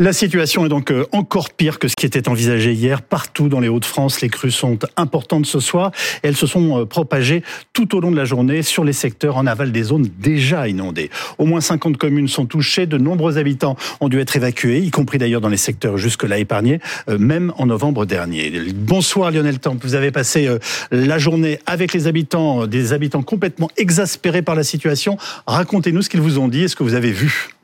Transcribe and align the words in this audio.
La 0.00 0.12
situation 0.12 0.64
est 0.64 0.68
donc 0.68 0.92
euh, 0.92 1.06
encore 1.10 1.50
pire 1.50 1.80
que 1.80 1.88
ce 1.88 1.94
qui 1.98 2.06
était 2.06 2.28
envisagé 2.28 2.72
hier. 2.72 3.02
Partout 3.02 3.48
dans 3.48 3.58
les 3.58 3.66
Hauts-de-France, 3.66 4.20
les 4.20 4.28
crues 4.28 4.52
sont 4.52 4.78
importantes 4.96 5.44
ce 5.44 5.58
soir 5.58 5.90
elles 6.22 6.36
se 6.36 6.46
sont 6.46 6.82
euh, 6.82 6.84
propagées 6.84 7.42
tout 7.72 7.96
au 7.96 8.00
long 8.00 8.12
de 8.12 8.16
la 8.16 8.24
journée 8.24 8.62
sur 8.62 8.84
les 8.84 8.92
secteurs 8.92 9.36
en 9.36 9.44
aval 9.44 9.72
des 9.72 9.82
zones 9.82 10.06
déjà 10.20 10.68
inondées. 10.68 11.10
Au 11.38 11.46
moins 11.46 11.60
50 11.60 11.96
communes 11.96 12.28
sont 12.28 12.46
touchées, 12.46 12.86
de 12.86 12.96
nombreux 12.96 13.38
habitants 13.38 13.74
ont 13.98 14.08
dû 14.08 14.20
être 14.20 14.36
évacués, 14.36 14.78
y 14.78 14.92
compris 14.92 15.18
d'ailleurs 15.18 15.40
dans 15.40 15.48
les 15.48 15.56
secteurs 15.56 15.98
jusque-là 15.98 16.38
épargnés, 16.38 16.78
euh, 17.08 17.18
même 17.18 17.52
en 17.56 17.66
novembre 17.66 18.06
dernier. 18.06 18.52
Bonsoir 18.76 19.32
Lionel 19.32 19.58
Temple, 19.58 19.84
vous 19.84 19.96
avez 19.96 20.12
passé 20.12 20.48
la 20.92 21.18
journée 21.18 21.58
avec 21.66 21.92
les 21.92 22.06
habitants, 22.06 22.68
des 22.68 22.92
habitants 22.92 23.22
complètement 23.22 23.68
exaspérés 23.76 24.42
par 24.42 24.54
la 24.54 24.62
situation. 24.62 25.18
Racontez-nous 25.48 26.02
ce 26.02 26.08
qu'ils 26.08 26.20
vous 26.20 26.38
ont 26.38 26.46
dit 26.46 26.62
et 26.62 26.68
ce 26.68 26.76
que 26.76 26.84
vous 26.84 26.94
avez 26.94 27.10
vu. 27.10 27.57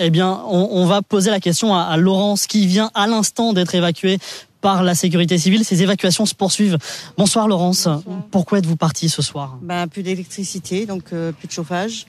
Eh 0.00 0.10
bien, 0.10 0.40
on, 0.48 0.86
va 0.86 1.02
poser 1.02 1.30
la 1.30 1.38
question 1.38 1.74
à, 1.74 1.96
Laurence 1.96 2.46
qui 2.46 2.66
vient 2.66 2.90
à 2.94 3.06
l'instant 3.06 3.52
d'être 3.52 3.74
évacuée 3.76 4.18
par 4.60 4.82
la 4.82 4.94
sécurité 4.94 5.38
civile. 5.38 5.64
Ces 5.64 5.82
évacuations 5.82 6.26
se 6.26 6.34
poursuivent. 6.34 6.78
Bonsoir 7.16 7.46
Laurence. 7.46 7.88
Pourquoi 8.32 8.58
êtes-vous 8.58 8.76
partie 8.76 9.08
ce 9.08 9.22
soir? 9.22 9.58
Ben, 9.62 9.86
Plus 9.86 10.02
d'électricité, 10.02 10.86
donc 10.86 11.12
euh, 11.12 11.30
plus 11.30 11.46
de 11.46 11.52
chauffage. 11.52 12.06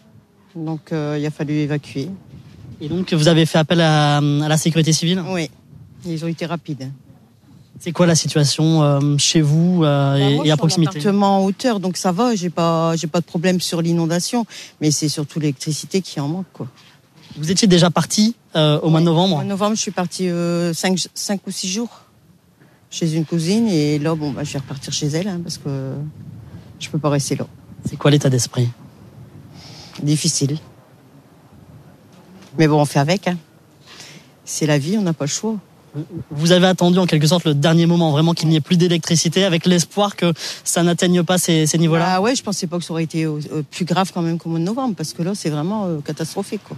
Donc 0.55 0.91
euh, 0.91 1.17
il 1.19 1.25
a 1.25 1.31
fallu 1.31 1.53
évacuer. 1.53 2.09
Et 2.81 2.89
donc 2.89 3.13
vous 3.13 3.27
avez 3.27 3.45
fait 3.45 3.59
appel 3.59 3.81
à, 3.81 4.19
la 4.21 4.57
sécurité 4.57 4.91
civile? 4.91 5.21
Oui, 5.27 5.51
ils 6.05 6.25
ont 6.25 6.27
été 6.27 6.45
rapides. 6.45 6.91
C'est 7.79 7.91
quoi 7.91 8.07
la 8.07 8.15
situation 8.15 8.81
euh, 8.81 9.17
chez 9.17 9.41
vous 9.41 9.81
ben, 9.81 10.15
et, 10.43 10.49
à 10.49 10.57
proximité? 10.57 10.93
Je 10.93 10.99
appartement 10.99 11.39
en 11.39 11.45
hauteur, 11.45 11.79
donc 11.79 11.97
ça 11.97 12.11
va. 12.11 12.33
J'ai 12.33 12.49
pas, 12.49 12.95
j'ai 12.95 13.07
pas 13.07 13.19
de 13.19 13.25
problème 13.25 13.59
sur 13.59 13.81
l'inondation, 13.81 14.45
mais 14.81 14.91
c'est 14.91 15.09
surtout 15.09 15.39
l'électricité 15.39 16.01
qui 16.01 16.19
en 16.19 16.29
manque, 16.29 16.47
quoi. 16.53 16.67
Vous 17.37 17.51
étiez 17.51 17.67
déjà 17.67 17.89
parti 17.89 18.35
euh, 18.55 18.79
au 18.79 18.89
mois 18.89 19.01
de 19.01 19.05
novembre 19.05 19.33
Au 19.33 19.35
mois 19.37 19.43
de 19.43 19.49
novembre, 19.49 19.75
je 19.75 19.81
suis 19.81 19.91
partie 19.91 20.27
5, 20.27 20.31
euh, 20.31 21.37
ou 21.45 21.51
6 21.51 21.67
jours 21.67 22.01
chez 22.89 23.13
une 23.13 23.25
cousine 23.25 23.67
et 23.67 23.99
là, 23.99 24.15
bon, 24.15 24.31
bah, 24.31 24.43
je 24.45 24.53
vais 24.53 24.59
repartir 24.59 24.93
chez 24.93 25.07
elle 25.07 25.27
hein, 25.27 25.41
parce 25.43 25.57
que 25.57 25.95
je 26.79 26.89
peux 26.89 26.99
pas 26.99 27.09
rester 27.09 27.35
là. 27.35 27.45
C'est 27.83 27.97
quoi 27.97 28.09
l'état 28.09 28.29
d'esprit? 28.29 28.69
Difficile. 30.01 30.57
Mais 32.57 32.67
bon, 32.67 32.79
on 32.79 32.85
fait 32.85 32.99
avec. 32.99 33.27
Hein. 33.27 33.37
C'est 34.45 34.65
la 34.65 34.77
vie, 34.77 34.97
on 34.97 35.01
n'a 35.01 35.13
pas 35.13 35.25
le 35.25 35.29
choix. 35.29 35.57
Vous 36.29 36.51
avez 36.51 36.67
attendu 36.67 36.99
en 36.99 37.05
quelque 37.05 37.27
sorte 37.27 37.45
le 37.45 37.53
dernier 37.53 37.85
moment, 37.85 38.11
vraiment 38.11 38.33
qu'il 38.33 38.49
n'y 38.49 38.55
ait 38.55 38.61
plus 38.61 38.77
d'électricité, 38.77 39.45
avec 39.45 39.65
l'espoir 39.65 40.15
que 40.15 40.33
ça 40.63 40.83
n'atteigne 40.83 41.23
pas 41.23 41.37
ces, 41.37 41.65
niveaux-là? 41.77 42.15
Ah 42.15 42.21
ouais, 42.21 42.35
je 42.35 42.43
pensais 42.43 42.67
pas 42.67 42.77
que 42.77 42.83
ça 42.83 42.91
aurait 42.91 43.03
été 43.03 43.25
euh, 43.25 43.39
plus 43.71 43.85
grave 43.85 44.11
quand 44.13 44.21
même 44.21 44.37
qu'au 44.37 44.49
mois 44.49 44.59
de 44.59 44.65
novembre, 44.65 44.95
parce 44.95 45.13
que 45.13 45.21
là, 45.21 45.31
c'est 45.35 45.49
vraiment 45.49 46.01
catastrophique. 46.01 46.61
Quoi. 46.65 46.77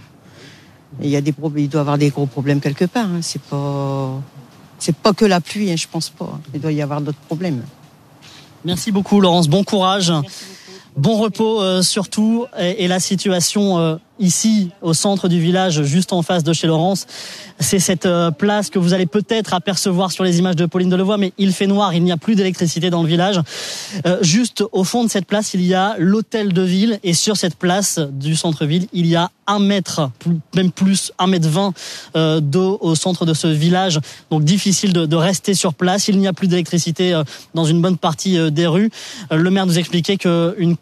Il 1.02 1.10
y 1.10 1.16
a 1.16 1.20
des 1.20 1.34
il 1.56 1.68
doit 1.68 1.80
y 1.80 1.82
avoir 1.82 1.98
des 1.98 2.10
gros 2.10 2.26
problèmes 2.26 2.60
quelque 2.60 2.86
part. 2.86 3.06
Hein. 3.06 3.20
C'est 3.22 3.42
pas, 3.42 4.20
c'est 4.78 4.96
pas 4.96 5.12
que 5.12 5.24
la 5.24 5.40
pluie, 5.40 5.70
hein, 5.70 5.76
je 5.76 5.86
pense 5.86 6.10
pas. 6.10 6.40
Il 6.54 6.60
doit 6.60 6.72
y 6.72 6.82
avoir 6.82 7.00
d'autres 7.00 7.18
problèmes. 7.18 7.62
Merci 8.64 8.90
beaucoup, 8.90 9.20
Laurence. 9.20 9.48
Bon 9.48 9.64
courage. 9.64 10.12
Bon 10.96 11.18
repos 11.18 11.62
euh, 11.62 11.82
surtout. 11.82 12.46
Et, 12.58 12.88
la 12.88 12.98
situation 12.98 13.78
euh, 13.78 13.96
ici, 14.18 14.70
au 14.82 14.94
centre 14.94 15.28
du 15.28 15.40
village, 15.40 15.82
juste 15.82 16.12
en 16.12 16.22
face 16.22 16.44
de 16.44 16.52
chez 16.52 16.66
Laurence, 16.66 17.06
c'est 17.60 17.78
cette 17.78 18.06
euh, 18.06 18.30
place 18.30 18.70
que 18.70 18.78
vous 18.78 18.94
allez 18.94 19.06
peut-être 19.06 19.54
apercevoir 19.54 20.12
sur 20.12 20.24
les 20.24 20.38
images 20.38 20.56
de 20.56 20.66
Pauline 20.66 20.88
Delevoye, 20.88 21.16
mais 21.18 21.32
il 21.38 21.52
fait 21.52 21.66
noir, 21.66 21.94
il 21.94 22.02
n'y 22.02 22.12
a 22.12 22.16
plus 22.16 22.34
d'électricité 22.34 22.90
dans 22.90 23.02
le 23.02 23.08
village. 23.08 23.40
juste 24.22 24.62
au 24.72 24.84
fond 24.84 25.04
de 25.04 25.10
cette 25.10 25.26
place, 25.26 25.54
il 25.54 25.62
y 25.62 25.74
a 25.74 25.96
l'hôtel 25.98 26.52
de 26.52 26.62
ville, 26.62 26.98
et 27.02 27.14
sur 27.14 27.36
cette 27.36 27.56
place 27.56 27.98
du 27.98 28.36
centre-ville, 28.36 28.86
il 28.92 29.06
y 29.06 29.16
a 29.16 29.30
un 29.48 29.58
mètre, 29.58 30.10
même 30.54 30.70
plus, 30.70 31.10
un 31.18 31.26
mètre 31.26 31.48
vingt 31.48 31.72
euh, 32.14 32.40
d'eau 32.40 32.78
au 32.80 32.94
centre 32.94 33.24
de 33.24 33.34
ce 33.34 33.46
village. 33.48 33.98
Donc 34.30 34.44
difficile 34.44 34.92
de, 34.92 35.16
rester 35.16 35.54
sur 35.54 35.74
place. 35.74 36.06
Il 36.08 36.18
n'y 36.18 36.28
a 36.28 36.32
plus 36.32 36.46
d'électricité 36.46 37.14
euh, 37.14 37.24
dans 37.54 37.64
une 37.64 37.80
bonne 37.80 37.96
partie 37.96 38.38
euh, 38.38 38.50
des 38.50 38.66
rues. 38.66 38.90
Le 39.30 39.50
maire 39.50 39.66
nous 39.66 39.78
expliquait 39.78 40.18
que 40.18 40.54
une, 40.58 40.76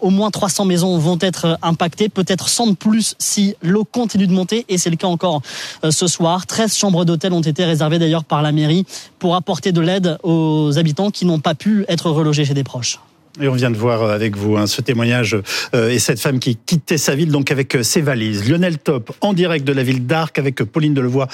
au 0.00 0.10
moins 0.10 0.30
300 0.30 0.66
maisons 0.66 0.98
vont 0.98 1.18
être 1.20 1.58
impactées, 1.62 2.08
peut-être 2.08 2.48
100 2.48 2.71
plus 2.74 3.14
si 3.18 3.54
l'eau 3.62 3.84
continue 3.84 4.26
de 4.26 4.32
monter. 4.32 4.64
Et 4.68 4.78
c'est 4.78 4.90
le 4.90 4.96
cas 4.96 5.06
encore 5.06 5.42
ce 5.88 6.06
soir. 6.06 6.46
13 6.46 6.76
chambres 6.76 7.04
d'hôtel 7.04 7.32
ont 7.32 7.40
été 7.40 7.64
réservées 7.64 7.98
d'ailleurs 7.98 8.24
par 8.24 8.42
la 8.42 8.52
mairie 8.52 8.84
pour 9.18 9.34
apporter 9.36 9.72
de 9.72 9.80
l'aide 9.80 10.18
aux 10.22 10.78
habitants 10.78 11.10
qui 11.10 11.24
n'ont 11.24 11.40
pas 11.40 11.54
pu 11.54 11.84
être 11.88 12.10
relogés 12.10 12.44
chez 12.44 12.54
des 12.54 12.64
proches. 12.64 12.98
Et 13.40 13.48
on 13.48 13.54
vient 13.54 13.70
de 13.70 13.76
voir 13.76 14.02
euh, 14.02 14.14
avec 14.14 14.36
vous 14.36 14.58
hein, 14.58 14.66
ce 14.66 14.82
témoignage 14.82 15.38
euh, 15.74 15.88
et 15.88 15.98
cette 15.98 16.20
femme 16.20 16.38
qui 16.38 16.56
quittait 16.56 16.98
sa 16.98 17.14
ville 17.14 17.30
donc 17.30 17.50
avec 17.50 17.74
euh, 17.74 17.82
ses 17.82 18.02
valises. 18.02 18.46
Lionel 18.46 18.76
Top 18.76 19.10
en 19.22 19.32
direct 19.32 19.66
de 19.66 19.72
la 19.72 19.82
ville 19.82 20.06
d'Arc 20.06 20.38
avec 20.38 20.56
Pauline 20.64 20.92
Delevoye 20.92 21.28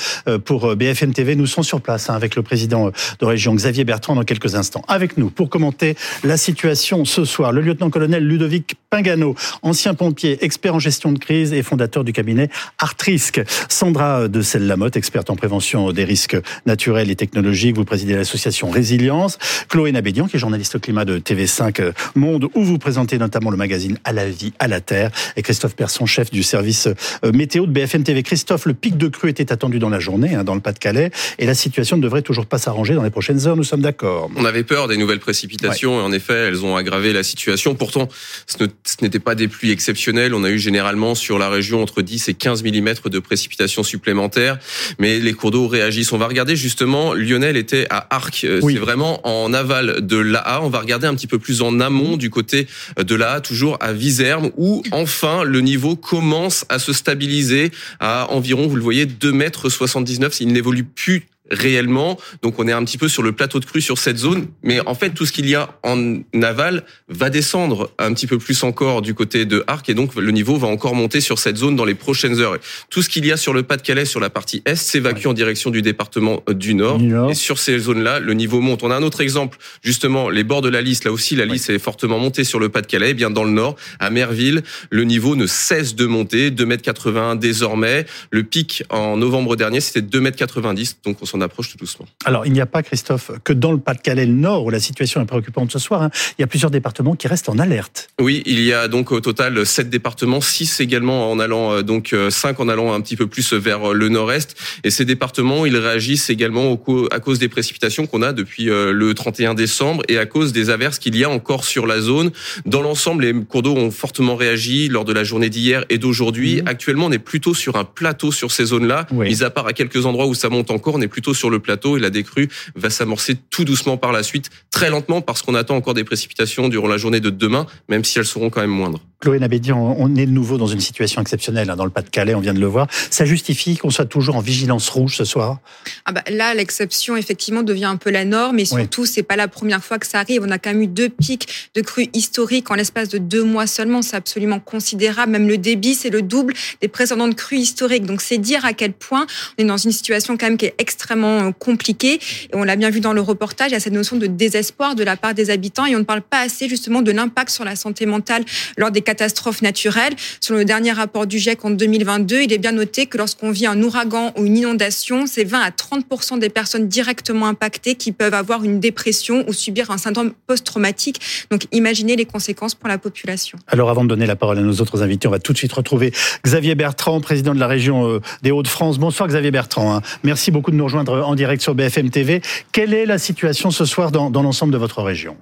pour 0.45 0.77
BFM 0.77 1.13
TV. 1.13 1.35
Nous 1.35 1.47
sommes 1.47 1.65
sur 1.65 1.81
place 1.81 2.09
hein, 2.09 2.15
avec 2.15 2.37
le 2.37 2.43
président 2.43 2.91
de 3.19 3.25
région 3.27 3.55
Xavier 3.55 3.85
Bertrand 3.85 4.15
dans 4.15 4.23
quelques 4.23 4.55
instants. 4.55 4.85
Avec 4.87 5.17
nous 5.17 5.31
pour 5.31 5.49
commenter 5.49 5.97
la 6.23 6.37
situation 6.37 7.05
ce 7.05 7.25
soir, 7.25 7.53
le 7.53 7.63
lieutenant-colonel 7.63 8.25
Ludovic 8.25 8.77
Pingano, 8.91 9.35
ancien 9.63 9.95
pompier, 9.95 10.45
expert 10.45 10.75
en 10.75 10.79
gestion 10.79 11.13
de 11.13 11.19
crise 11.19 11.53
et 11.53 11.63
fondateur 11.63 12.05
du 12.05 12.13
cabinet 12.13 12.49
Artrisque. 12.79 13.43
Sandra 13.69 14.29
de 14.29 14.41
Selle-Lamotte, 14.41 14.97
experte 14.97 15.31
en 15.31 15.37
prévention 15.37 15.93
des 15.93 16.05
risques 16.05 16.37
naturels 16.67 17.11
et 17.11 17.17
technologiques. 17.17 17.77
Vous 17.77 17.85
présidez 17.85 18.15
l'association 18.15 18.71
Résilience. 18.71 19.39
Chloé 19.69 19.93
Nabédian, 19.93 20.27
qui 20.27 20.37
est 20.37 20.41
journaliste 20.41 20.77
au 20.77 20.79
climat 20.79 21.05
de 21.05 21.19
TV5 21.19 21.88
Monde, 22.15 22.49
où 22.55 22.63
vous 22.65 22.79
présentez 22.79 23.19
notamment 23.19 23.51
le 23.51 23.57
magazine 23.57 23.99
À 24.05 24.13
la 24.13 24.29
vie, 24.29 24.53
à 24.59 24.69
la 24.69 24.81
terre, 24.81 25.11
et 25.37 25.43
Christophe 25.43 25.75
Persson, 25.77 26.07
chef 26.07 26.31
du 26.31 26.43
service 26.43 26.89
euh, 27.25 27.33
météo 27.33 27.67
de 27.67 27.73
BFM 27.73 28.03
TV. 28.03 28.23
Christophe, 28.23 28.67
le 28.67 28.75
pic 28.75 28.97
de 28.97 29.09
crue 29.09 29.31
était 29.31 29.53
attendu 29.53 29.79
dans 29.79 29.89
la 29.89 30.01
journée, 30.01 30.35
hein, 30.35 30.45
dans 30.45 30.55
le 30.55 30.61
Pas-de-Calais, 30.61 31.11
et 31.39 31.47
la 31.47 31.55
situation 31.55 31.97
ne 31.97 32.03
devrait 32.03 32.23
toujours 32.23 32.47
pas 32.47 32.59
s'arranger 32.59 32.95
dans 32.95 33.03
les 33.03 33.11
prochaines 33.11 33.47
heures, 33.47 33.57
nous 33.57 33.65
sommes 33.65 33.83
d'accord. 33.83 34.31
On 34.37 34.45
avait 34.45 34.65
peur 34.65 34.89
des 34.89 34.97
nouvelles 34.97 35.21
précipitations, 35.21 36.01
et 36.01 36.03
en 36.03 36.13
effet, 36.13 36.49
elles 36.49 36.65
ont 36.65 36.77
aggravé 36.77 37.13
la 37.13 37.23
situation. 37.23 37.75
Pourtant, 37.75 38.09
ce 38.47 38.65
n'était 39.03 39.19
pas 39.19 39.35
des 39.35 39.49
pluies 39.49 39.71
exceptionnelles. 39.71 40.35
On 40.35 40.45
a 40.45 40.51
eu 40.51 40.59
généralement 40.59 41.15
sur 41.15 41.39
la 41.39 41.49
région 41.49 41.83
entre 41.83 42.03
10 42.03 42.29
et 42.29 42.35
15 42.35 42.63
mm 42.63 42.95
de 43.07 43.19
précipitations 43.19 43.83
supplémentaires, 43.83 44.59
mais 44.99 45.19
les 45.19 45.33
cours 45.33 45.51
d'eau 45.51 45.67
réagissent. 45.69 46.13
On 46.13 46.19
va 46.19 46.27
regarder 46.27 46.57
justement, 46.57 47.15
Lionel 47.15 47.57
était 47.57 47.87
à 47.91 48.15
Arc, 48.15 48.45
euh, 48.45 48.61
c'est 48.63 48.75
vraiment 48.75 49.27
en 49.27 49.53
aval 49.53 50.07
de 50.07 50.17
l'AA. 50.17 50.61
On 50.63 50.69
va 50.69 50.81
regarder 50.81 51.07
un 51.07 51.15
petit 51.15 51.27
peu 51.27 51.39
plus 51.39 51.63
en 51.63 51.78
amont 51.81 52.17
du 52.17 52.31
côté 52.31 52.67
de 52.97 53.15
là, 53.15 53.41
toujours 53.41 53.77
à 53.81 53.93
Vizerme, 53.93 54.51
où 54.57 54.83
enfin 54.93 55.45
le 55.45 55.61
niveau 55.61 55.97
commence 55.97 56.65
à 56.69 56.79
se 56.79 56.93
stabiliser 56.93 57.71
à 58.01 58.31
environ, 58.31 58.67
vous 58.67 58.77
le 58.77 58.83
voyez, 58.83 59.07
2 59.07 59.33
mètres 59.33 59.69
79. 59.69 60.41
Il 60.41 60.53
n'évolue 60.53 60.85
plus 60.85 61.27
réellement. 61.51 62.19
Donc 62.43 62.59
on 62.59 62.69
est 62.69 62.73
un 62.73 62.85
petit 62.85 62.99
peu 62.99 63.09
sur 63.09 63.23
le 63.23 63.33
plateau 63.33 63.61
de 63.61 63.65
crue 63.65 63.81
sur 63.81 63.99
cette 63.99 64.19
zone, 64.19 64.47
mais 64.63 64.81
en 64.81 64.95
fait 64.95 65.11
tout 65.11 65.27
ce 65.27 65.33
qu'il 65.33 65.49
y 65.49 65.55
a 65.55 65.71
en 65.83 66.21
aval 66.43 66.85
va 67.09 67.31
descendre 67.31 67.91
un 67.99 68.13
petit 68.13 68.27
peu 68.27 68.39
plus 68.39 68.63
encore 68.63 69.03
du 69.03 69.15
côté 69.15 69.45
de 69.45 69.65
Arc. 69.67 69.89
Et 69.89 69.95
donc 69.95 70.15
le 70.15 70.31
niveau 70.31 70.57
va 70.57 70.69
encore 70.69 70.95
monter 70.95 71.21
sur 71.21 71.39
cette 71.39 71.57
zone 71.57 71.77
dans 71.77 71.85
les 71.85 71.95
prochaines 71.95 72.41
heures. 72.41 72.57
Tout 72.91 73.03
ce 73.03 73.09
qu'il 73.09 73.27
y 73.27 73.33
a 73.33 73.37
sur 73.37 73.53
le 73.53 73.63
Pas-de-Calais 73.63 74.05
sur 74.05 74.21
la 74.21 74.31
partie 74.31 74.63
est 74.65 74.77
s'évacue 74.77 75.27
en 75.27 75.33
direction 75.33 75.71
du 75.71 75.83
département 75.83 76.43
euh, 76.49 76.55
du 76.55 76.75
Nord. 76.75 77.01
Et 77.31 77.35
sur 77.35 77.59
ces 77.59 77.79
zones-là 77.79 78.21
le 78.21 78.35
niveau 78.35 78.61
monte. 78.61 78.83
On 78.83 78.91
a 78.91 78.97
un 78.97 79.03
autre 79.03 79.21
exemple. 79.21 79.59
Justement 79.83 80.31
les 80.31 80.45
bords 80.45 80.63
de 80.63 80.69
la 80.69 80.83
liste 80.83 81.05
là 81.05 81.13
aussi 81.13 81.37
la 81.37 81.45
liste 81.45 81.71
est 81.71 81.79
fortement 81.79 82.19
montée 82.19 82.45
sur 82.45 82.59
le 82.59 82.69
Pas-de-Calais, 82.69 83.11
eh 83.11 83.15
bien 83.15 83.31
dans 83.31 83.45
le 83.45 83.51
Nord 83.51 83.77
à 83.99 84.11
Merville 84.11 84.63
le 84.91 85.05
niveau 85.05 85.37
ne 85.37 85.47
cesse 85.47 85.95
de 85.95 86.07
monter. 86.07 86.51
2 86.51 86.65
m 86.65 86.77
81 86.77 87.37
désormais. 87.37 88.07
Le 88.31 88.43
pic 88.43 88.83
en 88.91 89.17
novembre 89.17 89.57
dernier 89.57 89.81
c'était 89.81 90.03
2 90.03 90.19
m 90.19 90.33
90 90.33 90.99
donc 91.05 91.19
on 91.21 91.27
s'en 91.27 91.38
approche 91.41 91.71
tout 91.71 91.77
doucement. 91.77 92.07
Alors, 92.25 92.47
il 92.47 92.53
n'y 92.53 92.61
a 92.61 92.67
pas, 92.67 92.83
Christophe, 92.83 93.31
que 93.45 93.53
dans 93.53 93.73
le 93.73 93.79
Pas-de-Calais 93.79 94.27
Nord, 94.27 94.65
où 94.65 94.71
la 94.71 94.81
situation 94.81 95.21
est 95.21 95.27
préoccupante 95.27 95.71
ce 95.71 95.79
soir, 95.79 96.03
hein. 96.03 96.11
il 96.39 96.43
y 96.43 96.45
a 96.45 96.47
plusieurs 96.47 96.71
départements 96.71 97.15
qui 97.15 97.29
restent 97.29 97.49
en 97.49 97.59
alerte. 97.59 98.09
Oui, 98.21 98.43
il 98.47 98.61
y 98.61 98.73
a 98.73 98.89
donc 98.89 99.13
au 99.13 99.21
total 99.21 99.65
sept 99.67 99.91
départements, 99.91 100.41
six 100.41 100.81
également 100.81 101.31
en 101.31 101.39
allant, 101.39 101.73
euh, 101.73 101.83
donc 101.83 102.13
euh, 102.13 102.31
cinq 102.31 102.61
en 102.61 102.69
allant 102.69 102.93
un 102.93 103.01
petit 103.01 103.17
peu 103.17 103.27
plus 103.27 103.53
vers 103.53 103.93
le 103.93 104.09
nord-est. 104.09 104.57
Et 104.85 104.91
ces 104.91 105.05
départements, 105.05 105.67
ils 105.67 105.77
réagissent 105.77 106.31
également 106.31 106.79
à 107.11 107.21
cause 107.21 107.39
des 107.39 107.49
précipitations 107.49 108.07
qu'on 108.07 108.23
a 108.23 108.33
depuis 108.33 108.71
euh, 108.71 108.93
le 108.93 109.15
31 109.15 109.55
décembre 109.55 110.03
et 110.09 110.19
à 110.19 110.27
cause 110.27 110.53
des 110.53 110.71
averses 110.71 110.99
qu'il 110.99 111.17
y 111.17 111.25
a 111.25 111.31
encore 111.31 111.65
sur 111.65 111.87
la 111.87 112.01
zone. 112.01 112.31
Dans 112.67 112.83
l'ensemble, 112.83 113.25
les 113.25 113.45
cours 113.45 113.63
d'eau 113.63 113.75
ont 113.75 113.91
fortement 113.91 114.37
réagi 114.37 114.89
lors 114.89 115.05
de 115.05 115.13
la 115.13 115.25
journée 115.25 115.51
d'hier 115.51 115.85
et 115.89 115.99
d'aujourd'hui. 115.99 116.63
Mmh. 116.63 116.69
Actuellement, 116.69 117.07
on 117.07 117.13
est 117.13 117.19
plutôt 117.19 117.55
sur 117.55 117.77
un 117.77 117.85
plateau 117.85 118.33
sur 118.33 118.51
ces 118.51 118.67
zones-là. 118.67 119.07
Mis 119.13 119.43
à 119.43 119.51
part 119.51 119.67
à 119.67 119.73
quelques 119.73 120.07
endroits 120.07 120.27
où 120.27 120.35
ça 120.35 120.49
monte 120.49 120.71
encore, 120.71 120.95
on 120.95 121.01
est 121.01 121.09
plutôt 121.09 121.28
tôt 121.29 121.35
sur 121.35 121.51
le 121.51 121.59
plateau 121.59 121.99
et 121.99 122.01
la 122.01 122.09
décrue 122.09 122.49
va 122.75 122.89
s'amorcer 122.89 123.37
tout 123.51 123.65
doucement 123.65 123.99
par 123.99 124.13
la 124.13 124.23
suite, 124.23 124.49
très 124.71 124.89
lentement 124.89 125.21
parce 125.21 125.43
qu'on 125.43 125.55
attend 125.55 125.77
encore 125.77 125.93
des 125.93 126.05
précipitations 126.05 126.71
durant 126.71 126.89
la 126.89 126.97
journée 126.97 127.21
de 127.21 127.29
demain, 127.29 127.67
même 127.91 128.03
si 128.03 128.19
elles 128.19 128.25
seront 128.25 128.49
quand 128.49 128.63
même 128.63 128.71
moindres. 128.71 129.01
Chloé 129.21 129.41
Nabédi, 129.41 129.73
on 129.73 130.15
est 130.15 130.27
de 130.27 130.31
nouveau 130.31 130.59
dans 130.59 130.69
une 130.69 130.79
situation 130.79 131.21
exceptionnelle 131.21 131.69
hein, 131.71 131.75
dans 131.75 131.85
le 131.85 131.91
Pas-de-Calais, 131.91 132.37
on 132.37 132.41
vient 132.41 132.55
de 132.55 132.61
le 132.61 132.69
voir. 132.69 132.87
Ça 133.11 133.25
justifie 133.25 133.77
qu'on 133.77 133.91
soit 133.91 134.07
toujours 134.07 134.37
en 134.37 134.41
vigilance 134.41 134.89
rouge 134.89 135.17
ce 135.17 135.25
soir? 135.25 135.59
Ah 136.05 136.13
bah 136.13 136.23
Là, 136.31 136.55
l'exception, 136.55 137.17
effectivement, 137.17 137.65
devient 137.65 137.87
un 137.87 137.97
peu 137.97 138.11
la 138.11 138.25
norme. 138.25 138.61
Et 138.61 138.65
surtout, 138.65 139.07
c'est 139.07 139.25
pas 139.25 139.35
la 139.35 139.49
première 139.49 139.83
fois 139.83 139.99
que 139.99 140.07
ça 140.07 140.21
arrive. 140.21 140.43
On 140.47 140.51
a 140.53 140.59
quand 140.59 140.71
même 140.71 140.83
eu 140.83 140.87
deux 140.87 141.09
pics 141.09 141.49
de 141.75 141.81
crues 141.81 142.09
historiques 142.13 142.71
en 142.71 142.77
l'espace 142.77 143.09
de 143.09 143.19
deux 143.19 143.43
mois 143.43 143.67
seulement. 143.67 144.03
C'est 144.03 144.15
absolument 144.15 144.61
considérable. 144.61 145.33
Même 145.33 145.49
le 145.49 145.59
débit, 145.59 145.97
c'est 145.97 146.11
le 146.11 146.23
double 146.23 146.55
des 146.81 146.87
précédentes 146.87 147.35
crues 147.35 147.59
historiques. 147.59 148.07
Donc, 148.07 148.21
c'est 148.21 148.39
dire 148.39 148.65
à 148.65 148.73
quel 148.73 148.93
point 148.93 149.27
on 149.59 149.65
est 149.65 149.67
dans 149.67 149.79
une 149.79 149.91
situation 149.91 150.37
quand 150.37 150.47
même 150.47 150.59
qui 150.59 150.67
est 150.67 150.77
extrêmement 150.79 151.18
euh, 151.27 151.53
compliquée. 151.53 152.15
Et 152.15 152.55
on 152.55 152.65
l'a 152.65 152.77
bien 152.77 152.91
vu 152.91 153.01
dans 153.01 153.13
le 153.13 153.21
reportage, 153.21 153.71
il 153.71 153.75
y 153.75 153.77
a 153.77 153.81
cette 153.81 153.93
notion 153.93 154.17
de 154.17 154.27
désespoir 154.27 154.95
de 154.95 155.05
la 155.05 155.17
part 155.17 155.35
des 155.35 155.51
habitants. 155.51 155.87
Et 155.87 155.95
on 155.97 156.01
ne 156.01 156.05
parle 156.05 156.23
pas 156.23 156.41
assez, 156.41 156.69
justement, 156.69 157.03
de 157.03 157.13
l'impact 157.13 157.51
sur 157.51 157.65
la 157.65 157.77
santé 157.77 158.07
mentale 158.07 158.45
lors 158.77 158.91
des 158.91 159.03
catastrophes 159.03 159.63
naturelles. 159.63 160.15
Selon 160.41 160.59
le 160.59 160.65
dernier 160.65 160.93
rapport 160.93 161.27
du 161.27 161.39
GIEC 161.39 161.65
en 161.65 161.71
2022, 161.71 162.43
il 162.43 162.53
est 162.53 162.59
bien 162.59 162.73
noté 162.73 163.07
que 163.07 163.19
lorsqu'on 163.19 163.51
vit 163.51 163.67
un 163.67 163.83
ouragan 163.83 164.33
ou 164.37 164.45
une 164.45 164.57
inondation, 164.57 165.27
c'est 165.27 165.45
20 165.45 165.61
à 165.61 165.71
30 165.71 166.39
des 166.39 166.49
personnes 166.49 166.89
directement 166.89 167.47
impactées 167.47 167.95
qui 167.95 168.13
peuvent 168.13 168.35
avoir 168.35 168.65
une 168.65 168.81
dépression 168.81 169.45
ou 169.49 169.53
subir 169.53 169.91
un 169.91 169.99
syndrome 169.99 170.33
post-traumatique. 170.47 171.21
Donc 171.51 171.67
imaginez 171.73 172.17
les 172.17 172.25
conséquences 172.25 172.75
pour 172.75 172.89
la 172.89 172.99
population. 172.99 173.59
Alors 173.67 173.91
avant 173.91 174.05
de 174.05 174.09
donner 174.09 174.27
la 174.27 174.37
parole 174.37 174.59
à 174.59 174.63
nos 174.63 174.75
autres 174.81 175.03
invités, 175.03 175.29
on 175.29 175.31
va 175.31 175.39
tout 175.39 175.53
de 175.53 175.59
suite 175.59 175.73
retrouver 175.73 176.13
Xavier 176.45 176.75
Bertrand, 176.75 177.21
président 177.21 177.55
de 177.55 177.61
la 177.61 177.67
région 177.67 178.09
euh, 178.09 178.21
des 178.43 178.51
Hauts-de-France. 178.51 178.99
Bonsoir 178.99 179.29
Xavier 179.29 179.51
Bertrand. 179.51 179.97
Hein. 179.97 180.03
Merci 180.23 180.51
beaucoup 180.51 180.71
de 180.71 180.77
nous 180.77 180.85
rejoindre 180.85 181.08
en 181.09 181.35
direct 181.35 181.63
sur 181.63 181.75
BFM 181.75 182.11
TV. 182.11 182.43
Quelle 182.73 182.95
est 182.95 183.07
la 183.07 183.19
situation 183.19 183.71
ce 183.71 183.85
soir 183.85 184.11
dans, 184.11 184.31
l'ensemble 184.43 184.73
de 184.73 184.79
votre 184.79 185.03
région? 185.03 185.37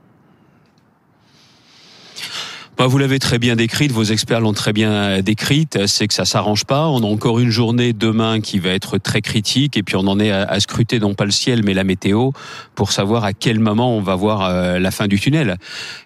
Bah, 2.76 2.86
vous 2.86 2.98
l'avez 2.98 3.18
très 3.18 3.38
bien 3.38 3.56
décrite, 3.56 3.90
vos 3.90 4.04
experts 4.04 4.40
l'ont 4.40 4.52
très 4.52 4.74
bien 4.74 5.22
décrite, 5.22 5.86
c'est 5.86 6.06
que 6.08 6.12
ça 6.12 6.26
s'arrange 6.26 6.66
pas. 6.66 6.88
On 6.88 7.02
a 7.02 7.06
encore 7.06 7.40
une 7.40 7.48
journée 7.48 7.94
demain 7.94 8.42
qui 8.42 8.58
va 8.58 8.68
être 8.70 8.98
très 8.98 9.22
critique 9.22 9.78
et 9.78 9.82
puis 9.82 9.96
on 9.96 10.06
en 10.06 10.20
est 10.20 10.30
à, 10.30 10.60
scruter 10.60 11.00
non 11.00 11.14
pas 11.14 11.24
le 11.24 11.30
ciel 11.30 11.62
mais 11.64 11.72
la 11.72 11.84
météo 11.84 12.32
pour 12.74 12.92
savoir 12.92 13.24
à 13.24 13.32
quel 13.32 13.60
moment 13.60 13.96
on 13.96 14.02
va 14.02 14.14
voir 14.14 14.42
euh, 14.42 14.78
la 14.78 14.90
fin 14.90 15.06
du 15.06 15.18
tunnel. 15.18 15.56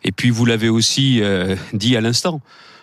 Et 0.05 0.12
puis 0.12 0.31
vous 0.31 0.47
l'avez 0.47 0.69
aussi 0.69 1.21
euh, 1.23 1.57
dit 1.73 1.97
à 1.97 2.01
l'instant 2.01 2.41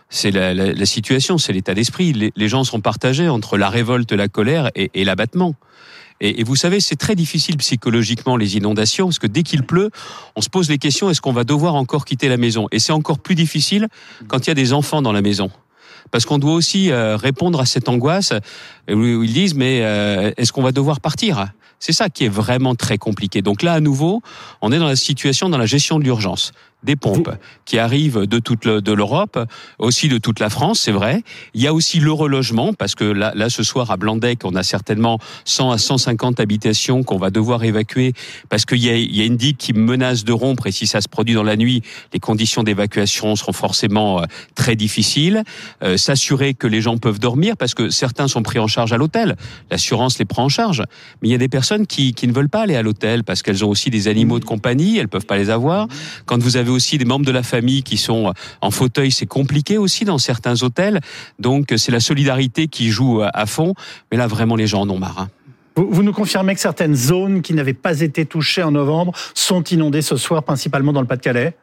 c'est 0.09 0.31
la, 0.31 0.85
situation, 0.85 1.37
c'est 1.37 1.51
l'état 1.51 1.73
d'esprit. 1.73 2.31
Les, 2.33 2.47
gens 2.47 2.63
sont 2.63 2.79
partagés 2.79 3.27
entre 3.27 3.57
la 3.57 3.69
révolte, 3.69 4.13
la 4.13 4.29
colère 4.29 4.69
et 4.75 5.03
l'abattement. 5.03 5.55
Et, 6.19 6.41
et, 6.41 6.43
vous 6.43 6.55
savez, 6.55 6.79
c'est 6.79 6.95
très 6.95 7.15
difficile 7.15 7.57
psychologiquement 7.57 8.37
les 8.37 8.57
inondations, 8.57 9.05
parce 9.05 9.19
que 9.19 9.27
dès 9.27 9.43
qu'il 9.43 9.63
pleut, 9.63 9.91
on 10.35 10.41
se 10.41 10.49
pose 10.49 10.69
les 10.69 10.77
questions 10.77 11.09
est-ce 11.09 11.21
qu'on 11.21 11.33
va 11.33 11.43
devoir 11.43 11.75
encore 11.75 12.05
quitter 12.05 12.29
la 12.29 12.37
maison? 12.37 12.67
Et 12.71 12.79
c'est 12.79 12.93
encore 12.93 13.19
plus 13.19 13.35
difficile 13.35 13.87
quand 14.27 14.45
il 14.45 14.49
y 14.49 14.51
a 14.51 14.55
des 14.55 14.73
enfants 14.73 15.01
dans 15.01 15.11
la 15.11 15.21
maison. 15.21 15.51
Parce 16.11 16.25
qu'on 16.25 16.37
doit 16.37 16.53
aussi 16.53 16.91
euh, 16.91 17.17
répondre 17.17 17.59
à 17.59 17.65
cette 17.65 17.89
angoisse 17.89 18.33
où 18.89 19.23
ils 19.23 19.33
disent 19.33 19.55
mais 19.55 19.81
euh, 19.83 20.31
est-ce 20.37 20.51
qu'on 20.53 20.63
va 20.63 20.71
devoir 20.71 21.01
partir? 21.01 21.47
C'est 21.79 21.93
ça 21.93 22.09
qui 22.09 22.25
est 22.25 22.29
vraiment 22.29 22.75
très 22.75 22.97
compliqué. 22.97 23.41
Donc 23.41 23.61
là, 23.61 23.73
à 23.73 23.79
nouveau, 23.79 24.21
on 24.61 24.71
est 24.71 24.79
dans 24.79 24.87
la 24.87 24.95
situation 24.95 25.49
dans 25.49 25.57
la 25.57 25.65
gestion 25.65 25.99
de 25.99 26.05
l'urgence 26.05 26.53
des 26.87 26.95
pompes 26.95 27.29
qui 27.65 27.77
arrivent 27.77 28.21
de 28.21 28.39
toute 28.39 28.67
de 28.67 28.91
l'Europe, 28.93 29.37
aussi 29.77 30.07
de 30.07 30.17
toute 30.17 30.39
la 30.39 30.49
France, 30.49 30.79
c'est 30.79 30.91
vrai. 30.91 31.21
Il 31.53 31.61
y 31.61 31.67
a 31.67 31.73
aussi 31.73 31.99
le 31.99 32.11
relogement 32.11 32.73
parce 32.73 32.95
que 32.95 33.03
là, 33.03 33.33
là 33.35 33.49
ce 33.49 33.61
soir 33.61 33.91
à 33.91 33.97
Blandec, 33.97 34.45
on 34.45 34.55
a 34.55 34.63
certainement 34.63 35.19
100 35.45 35.71
à 35.71 35.77
150 35.77 36.39
habitations 36.39 37.03
qu'on 37.03 37.17
va 37.17 37.29
devoir 37.29 37.63
évacuer 37.65 38.13
parce 38.49 38.65
qu'il 38.65 38.83
y 38.83 38.89
a, 38.89 38.95
il 38.95 39.15
y 39.15 39.21
a 39.21 39.25
une 39.25 39.35
digue 39.35 39.57
qui 39.57 39.73
menace 39.73 40.23
de 40.23 40.31
rompre 40.31 40.67
et 40.67 40.71
si 40.71 40.87
ça 40.87 41.01
se 41.01 41.09
produit 41.09 41.35
dans 41.35 41.43
la 41.43 41.57
nuit, 41.57 41.83
les 42.13 42.19
conditions 42.19 42.63
d'évacuation 42.63 43.35
seront 43.35 43.53
forcément 43.53 44.21
euh, 44.21 44.25
très 44.55 44.75
difficiles. 44.75 45.43
Euh, 45.83 45.97
S'assurer 45.97 46.53
que 46.53 46.67
les 46.67 46.81
gens 46.81 46.97
peuvent 46.97 47.19
dormir 47.19 47.57
parce 47.57 47.73
que 47.73 47.89
certains 47.89 48.29
sont 48.29 48.43
pris 48.43 48.59
en 48.59 48.67
charge 48.67 48.93
à 48.93 48.97
l'hôtel, 48.97 49.35
l'assurance 49.69 50.19
les 50.19 50.25
prend 50.25 50.45
en 50.45 50.49
charge, 50.49 50.83
mais 51.21 51.27
il 51.27 51.31
y 51.31 51.35
a 51.35 51.37
des 51.37 51.49
personnes 51.49 51.85
qui, 51.85 52.13
qui 52.13 52.27
ne 52.27 52.33
veulent 52.33 52.49
pas 52.49 52.61
aller 52.61 52.75
à 52.75 52.81
l'hôtel 52.81 53.25
parce 53.25 53.41
qu'elles 53.41 53.65
ont 53.65 53.69
aussi 53.69 53.89
des 53.89 54.07
animaux 54.07 54.39
de 54.39 54.45
compagnie, 54.45 54.97
elles 54.97 55.09
peuvent 55.09 55.25
pas 55.25 55.37
les 55.37 55.49
avoir. 55.49 55.87
Quand 56.25 56.41
vous 56.41 56.55
avez 56.55 56.71
aussi 56.77 56.97
des 56.97 57.05
membres 57.05 57.25
de 57.25 57.31
la 57.31 57.43
famille 57.43 57.83
qui 57.83 57.97
sont 57.97 58.33
en 58.61 58.71
fauteuil, 58.71 59.11
c'est 59.11 59.25
compliqué 59.25 59.77
aussi 59.77 60.05
dans 60.05 60.17
certains 60.17 60.63
hôtels. 60.63 61.01
Donc 61.39 61.73
c'est 61.75 61.91
la 61.91 61.99
solidarité 61.99 62.67
qui 62.67 62.89
joue 62.89 63.21
à 63.21 63.45
fond. 63.45 63.73
Mais 64.11 64.17
là, 64.17 64.27
vraiment, 64.27 64.55
les 64.55 64.67
gens 64.67 64.81
en 64.81 64.89
ont 64.89 64.99
marre. 64.99 65.19
Hein. 65.19 65.29
Vous, 65.77 66.01
nous 66.01 66.13
confirmez 66.13 66.55
que 66.55 66.59
certaines 66.59 66.95
zones 66.95 67.43
qui 67.43 67.53
n'avaient 67.53 67.73
pas 67.73 68.01
été 68.01 68.25
touchées 68.25 68.63
en 68.63 68.71
novembre 68.71 69.13
sont 69.35 69.63
inondées 69.65 70.01
ce 70.01 70.15
soir, 70.17 70.41
principalement 70.41 70.91
dans 70.91 71.01
le 71.01 71.07
Pas-de-Calais? 71.07 71.55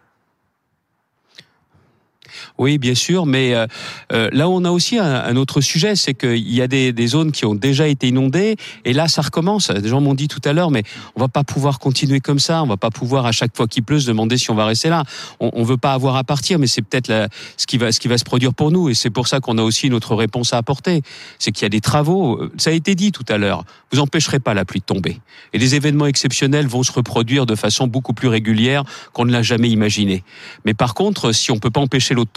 Oui, 2.56 2.78
bien 2.78 2.94
sûr, 2.94 3.26
mais 3.26 3.52
euh, 3.52 3.66
euh, 4.12 4.28
là 4.32 4.48
on 4.48 4.64
a 4.64 4.70
aussi 4.70 4.96
un, 4.96 5.34
autre 5.34 5.60
sujet, 5.60 5.96
c'est 5.96 6.14
qu'il 6.14 6.54
y 6.54 6.62
a 6.62 6.68
des, 6.68 7.06
zones 7.06 7.32
qui 7.32 7.44
ont 7.46 7.56
déjà 7.56 7.88
été 7.88 8.08
inondées 8.08 8.56
et 8.84 8.92
là 8.92 9.08
ça 9.08 9.22
recommence. 9.22 9.70
Des 9.70 9.88
gens 9.88 10.00
m'ont 10.00 10.14
dit 10.14 10.28
tout 10.28 10.40
à 10.44 10.52
l'heure, 10.52 10.70
mais 10.70 10.84
on 11.16 11.20
va 11.20 11.26
pas 11.26 11.42
pouvoir 11.42 11.80
continuer 11.80 12.20
comme 12.20 12.38
ça, 12.38 12.62
on 12.62 12.66
va 12.66 12.76
pas 12.76 12.90
pouvoir 12.90 13.26
à 13.26 13.32
chaque 13.32 13.56
fois 13.56 13.66
qu'il 13.66 13.82
pleut 13.82 13.98
se 13.98 14.06
demander 14.06 14.38
si 14.38 14.52
on 14.52 14.54
va 14.54 14.66
rester 14.66 14.88
là. 14.88 15.02
On, 15.40 15.64
veut 15.64 15.76
pas 15.76 15.94
avoir 15.94 16.14
à 16.14 16.22
partir, 16.22 16.60
mais 16.60 16.68
c'est 16.68 16.82
peut-être 16.82 17.28
ce 17.56 17.66
qui 17.66 17.76
va 17.76 17.90
ce 17.90 17.98
qui 17.98 18.06
va 18.06 18.18
se 18.18 18.24
produire 18.24 18.54
pour 18.54 18.70
nous 18.70 18.88
et 18.88 18.94
c'est 18.94 19.10
pour 19.10 19.26
ça 19.26 19.40
qu'on 19.40 19.58
a 19.58 19.62
aussi 19.62 19.88
une 19.88 19.94
autre 19.94 20.14
réponse 20.14 20.52
à 20.52 20.58
apporter. 20.58 21.02
C'est 21.40 21.50
qu'il 21.50 21.64
y 21.64 21.66
a 21.66 21.70
des 21.70 21.80
travaux. 21.80 22.40
Ça 22.56 22.70
a 22.70 22.72
été 22.72 22.94
dit 22.94 23.10
tout 23.10 23.24
à 23.28 23.36
l'heure. 23.36 23.64
Vous 23.90 23.98
empêcherez 23.98 24.38
pas 24.38 24.54
la 24.54 24.64
pluie 24.64 24.80
de 24.80 24.84
tomber 24.84 25.18
et 25.52 25.58
des 25.58 25.74
événements 25.74 26.06
exceptionnels 26.06 26.66
vont 26.66 26.82
se 26.82 26.92
reproduire 26.92 27.46
de 27.46 27.54
façon 27.54 27.86
beaucoup 27.86 28.12
plus 28.12 28.28
régulière 28.28 28.84
qu'on 29.12 29.24
ne 29.24 29.32
l'a 29.32 29.42
jamais 29.42 29.70
imaginé. 29.70 30.22
Mais 30.64 30.74
par 30.74 30.94
contre, 30.94 31.32
si 31.32 31.50
on 31.50 31.58
peut 31.58 31.70
pas 31.70 31.80
empêcher 31.80 32.14
l'eau 32.14 32.24
de 32.24 32.30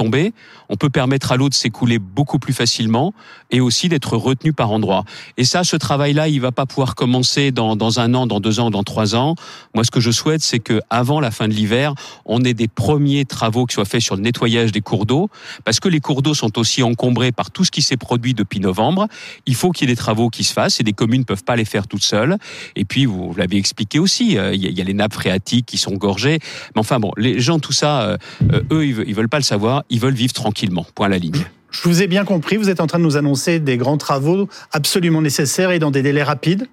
on 0.69 0.75
peut 0.75 0.89
permettre 0.89 1.31
à 1.31 1.37
l'eau 1.37 1.49
de 1.49 1.53
s'écouler 1.53 1.99
beaucoup 1.99 2.39
plus 2.39 2.53
facilement 2.53 3.13
et 3.51 3.61
aussi 3.61 3.89
d'être 3.89 4.17
retenu 4.17 4.53
par 4.53 4.71
endroits. 4.71 5.03
Et 5.37 5.45
ça, 5.45 5.63
ce 5.63 5.75
travail-là, 5.75 6.27
il 6.27 6.41
va 6.41 6.51
pas 6.51 6.65
pouvoir 6.65 6.95
commencer 6.95 7.51
dans, 7.51 7.99
un 7.99 8.13
an, 8.13 8.27
dans 8.27 8.39
deux 8.39 8.59
ans, 8.59 8.69
dans 8.69 8.83
trois 8.83 9.15
ans. 9.15 9.35
Moi, 9.73 9.83
ce 9.83 9.91
que 9.91 9.99
je 9.99 10.11
souhaite, 10.11 10.41
c'est 10.41 10.59
que 10.59 10.81
avant 10.89 11.19
la 11.19 11.31
fin 11.31 11.47
de 11.47 11.53
l'hiver, 11.53 11.93
on 12.25 12.43
ait 12.43 12.53
des 12.53 12.67
premiers 12.67 13.25
travaux 13.25 13.65
qui 13.65 13.75
soient 13.75 13.85
faits 13.85 14.01
sur 14.01 14.15
le 14.15 14.21
nettoyage 14.21 14.71
des 14.71 14.81
cours 14.81 15.05
d'eau, 15.05 15.29
parce 15.63 15.79
que 15.79 15.89
les 15.89 15.99
cours 15.99 16.21
d'eau 16.21 16.33
sont 16.33 16.57
aussi 16.57 16.83
encombrés 16.83 17.31
par 17.31 17.51
tout 17.51 17.63
ce 17.63 17.71
qui 17.71 17.81
s'est 17.81 17.97
produit 17.97 18.33
depuis 18.33 18.59
novembre. 18.59 19.07
Il 19.45 19.55
faut 19.55 19.71
qu'il 19.71 19.87
y 19.87 19.91
ait 19.91 19.95
des 19.95 19.97
travaux 19.97 20.29
qui 20.29 20.43
se 20.43 20.53
fassent 20.53 20.79
et 20.79 20.83
des 20.83 20.93
communes 20.93 21.25
peuvent 21.25 21.43
pas 21.43 21.55
les 21.55 21.65
faire 21.65 21.87
toutes 21.87 22.03
seules. 22.03 22.37
Et 22.75 22.85
puis, 22.85 23.05
vous 23.05 23.33
l'avez 23.37 23.57
expliqué 23.57 23.99
aussi, 23.99 24.37
euh, 24.37 24.53
il 24.53 24.77
y, 24.77 24.81
a 24.81 24.83
les 24.83 24.93
nappes 24.93 25.13
phréatiques 25.13 25.65
qui 25.65 25.77
sont 25.77 25.93
gorgées. 25.93 26.39
Mais 26.75 26.79
enfin 26.79 26.99
bon, 26.99 27.11
les 27.17 27.39
gens, 27.39 27.59
tout 27.59 27.73
ça, 27.73 28.01
euh, 28.01 28.17
euh, 28.51 28.61
eux, 28.71 28.85
ils 28.85 29.15
veulent 29.15 29.29
pas 29.29 29.37
le 29.37 29.43
savoir. 29.43 29.83
Ils 29.89 29.96
veulent 29.99 30.13
vivre 30.13 30.33
tranquillement. 30.33 30.85
Point 30.95 31.07
à 31.07 31.09
la 31.09 31.17
ligne. 31.17 31.45
Je 31.71 31.81
vous 31.83 32.01
ai 32.01 32.07
bien 32.07 32.25
compris, 32.25 32.57
vous 32.57 32.69
êtes 32.69 32.79
en 32.79 32.87
train 32.87 32.97
de 32.99 33.03
nous 33.03 33.17
annoncer 33.17 33.59
des 33.59 33.77
grands 33.77 33.97
travaux 33.97 34.47
absolument 34.71 35.21
nécessaires 35.21 35.71
et 35.71 35.79
dans 35.79 35.91
des 35.91 36.01
délais 36.01 36.23
rapides 36.23 36.67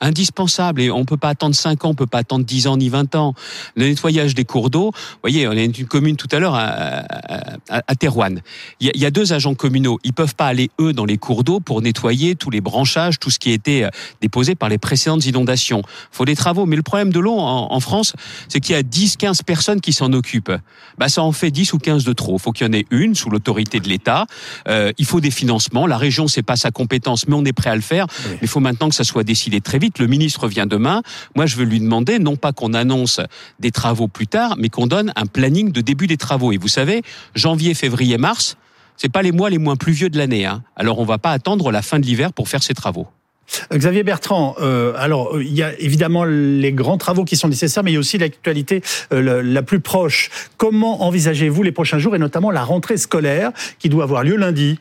indispensable 0.00 0.80
et 0.80 0.90
on 0.90 1.04
peut 1.04 1.16
pas 1.16 1.28
attendre 1.28 1.54
5 1.54 1.84
ans, 1.84 1.90
on 1.90 1.94
peut 1.94 2.06
pas 2.06 2.18
attendre 2.18 2.44
10 2.44 2.66
ans 2.66 2.76
ni 2.76 2.88
20 2.88 3.14
ans. 3.14 3.34
Le 3.76 3.88
nettoyage 3.88 4.34
des 4.34 4.44
cours 4.44 4.70
d'eau, 4.70 4.92
vous 4.94 5.18
voyez, 5.22 5.46
on 5.46 5.52
est 5.52 5.64
une 5.64 5.86
commune 5.86 6.16
tout 6.16 6.28
à 6.32 6.38
l'heure 6.38 6.54
à, 6.54 7.04
à, 7.68 7.82
à 7.86 7.94
Terouane. 7.94 8.40
Il 8.80 8.90
y, 8.94 9.04
a, 9.04 9.10
deux 9.10 9.32
agents 9.32 9.54
communaux, 9.54 9.98
ils 10.04 10.12
peuvent 10.12 10.34
pas 10.34 10.46
aller 10.46 10.70
eux 10.80 10.92
dans 10.92 11.04
les 11.04 11.18
cours 11.18 11.44
d'eau 11.44 11.60
pour 11.60 11.82
nettoyer 11.82 12.34
tous 12.34 12.50
les 12.50 12.60
branchages, 12.60 13.18
tout 13.18 13.30
ce 13.30 13.38
qui 13.38 13.50
a 13.50 13.54
été 13.54 13.84
euh, 13.84 13.90
déposé 14.20 14.54
par 14.54 14.68
les 14.68 14.78
précédentes 14.78 15.26
inondations. 15.26 15.82
Faut 16.10 16.24
des 16.24 16.36
travaux, 16.36 16.66
mais 16.66 16.76
le 16.76 16.82
problème 16.82 17.12
de 17.12 17.20
l'eau 17.20 17.36
en, 17.38 17.80
France, 17.80 18.14
c'est 18.48 18.60
qu'il 18.60 18.74
y 18.74 18.78
a 18.78 18.82
10 18.82 19.16
15 19.16 19.42
personnes 19.42 19.80
qui 19.80 19.92
s'en 19.92 20.12
occupent. 20.12 20.52
Bah 20.98 21.08
ça 21.08 21.22
en 21.22 21.32
fait 21.32 21.50
10 21.50 21.72
ou 21.72 21.78
15 21.78 22.04
de 22.04 22.12
trop. 22.12 22.38
Faut 22.38 22.52
qu'il 22.52 22.66
y 22.66 22.70
en 22.70 22.72
ait 22.72 22.86
une 22.90 23.14
sous 23.14 23.30
l'autorité 23.30 23.80
de 23.80 23.88
l'État. 23.88 24.26
Euh, 24.68 24.92
il 24.98 25.06
faut 25.06 25.20
des 25.20 25.30
financements, 25.30 25.86
la 25.86 25.96
région 25.96 26.28
c'est 26.28 26.42
pas 26.42 26.56
sa 26.56 26.70
compétence, 26.70 27.26
mais 27.26 27.34
on 27.34 27.44
est 27.44 27.52
prêt 27.52 27.70
à 27.70 27.74
le 27.74 27.80
faire. 27.80 28.06
Mais 28.28 28.38
il 28.42 28.48
faut 28.48 28.60
maintenant 28.60 28.88
que 28.88 28.94
ça 28.94 29.04
soit 29.04 29.24
décidé 29.24 29.60
très 29.60 29.78
vite 29.78 29.89
le 29.98 30.06
ministre 30.06 30.48
vient 30.48 30.66
demain. 30.66 31.02
Moi, 31.34 31.46
je 31.46 31.56
veux 31.56 31.64
lui 31.64 31.80
demander, 31.80 32.18
non 32.18 32.36
pas 32.36 32.52
qu'on 32.52 32.74
annonce 32.74 33.20
des 33.58 33.70
travaux 33.70 34.08
plus 34.08 34.26
tard, 34.26 34.56
mais 34.58 34.68
qu'on 34.68 34.86
donne 34.86 35.12
un 35.16 35.26
planning 35.26 35.72
de 35.72 35.80
début 35.80 36.06
des 36.06 36.16
travaux. 36.16 36.52
Et 36.52 36.56
vous 36.56 36.68
savez, 36.68 37.02
janvier, 37.34 37.74
février, 37.74 38.18
mars, 38.18 38.56
c'est 38.96 39.10
pas 39.10 39.22
les 39.22 39.32
mois 39.32 39.50
les 39.50 39.58
moins 39.58 39.76
pluvieux 39.76 40.10
de 40.10 40.18
l'année. 40.18 40.46
Hein. 40.46 40.62
Alors, 40.76 40.98
on 40.98 41.04
va 41.04 41.18
pas 41.18 41.30
attendre 41.30 41.70
la 41.72 41.82
fin 41.82 41.98
de 41.98 42.06
l'hiver 42.06 42.32
pour 42.32 42.48
faire 42.48 42.62
ces 42.62 42.74
travaux. 42.74 43.08
Xavier 43.72 44.02
Bertrand, 44.02 44.54
euh, 44.60 44.92
alors 44.96 45.40
il 45.40 45.52
y 45.52 45.62
a 45.62 45.78
évidemment 45.80 46.24
les 46.24 46.72
grands 46.72 46.98
travaux 46.98 47.24
qui 47.24 47.36
sont 47.36 47.48
nécessaires, 47.48 47.82
mais 47.82 47.90
il 47.90 47.94
y 47.94 47.96
a 47.96 48.00
aussi 48.00 48.18
l'actualité 48.18 48.82
euh, 49.12 49.42
la, 49.42 49.62
plus 49.62 49.80
proche. 49.80 50.30
Comment 50.56 51.02
envisagez-vous 51.02 51.62
les 51.62 51.72
prochains 51.72 51.98
jours 51.98 52.14
et 52.14 52.18
notamment 52.18 52.50
la 52.50 52.62
rentrée 52.62 52.96
scolaire 52.96 53.50
qui 53.78 53.88
doit 53.88 54.04
avoir 54.04 54.22
lieu 54.22 54.36
lundi? 54.36 54.78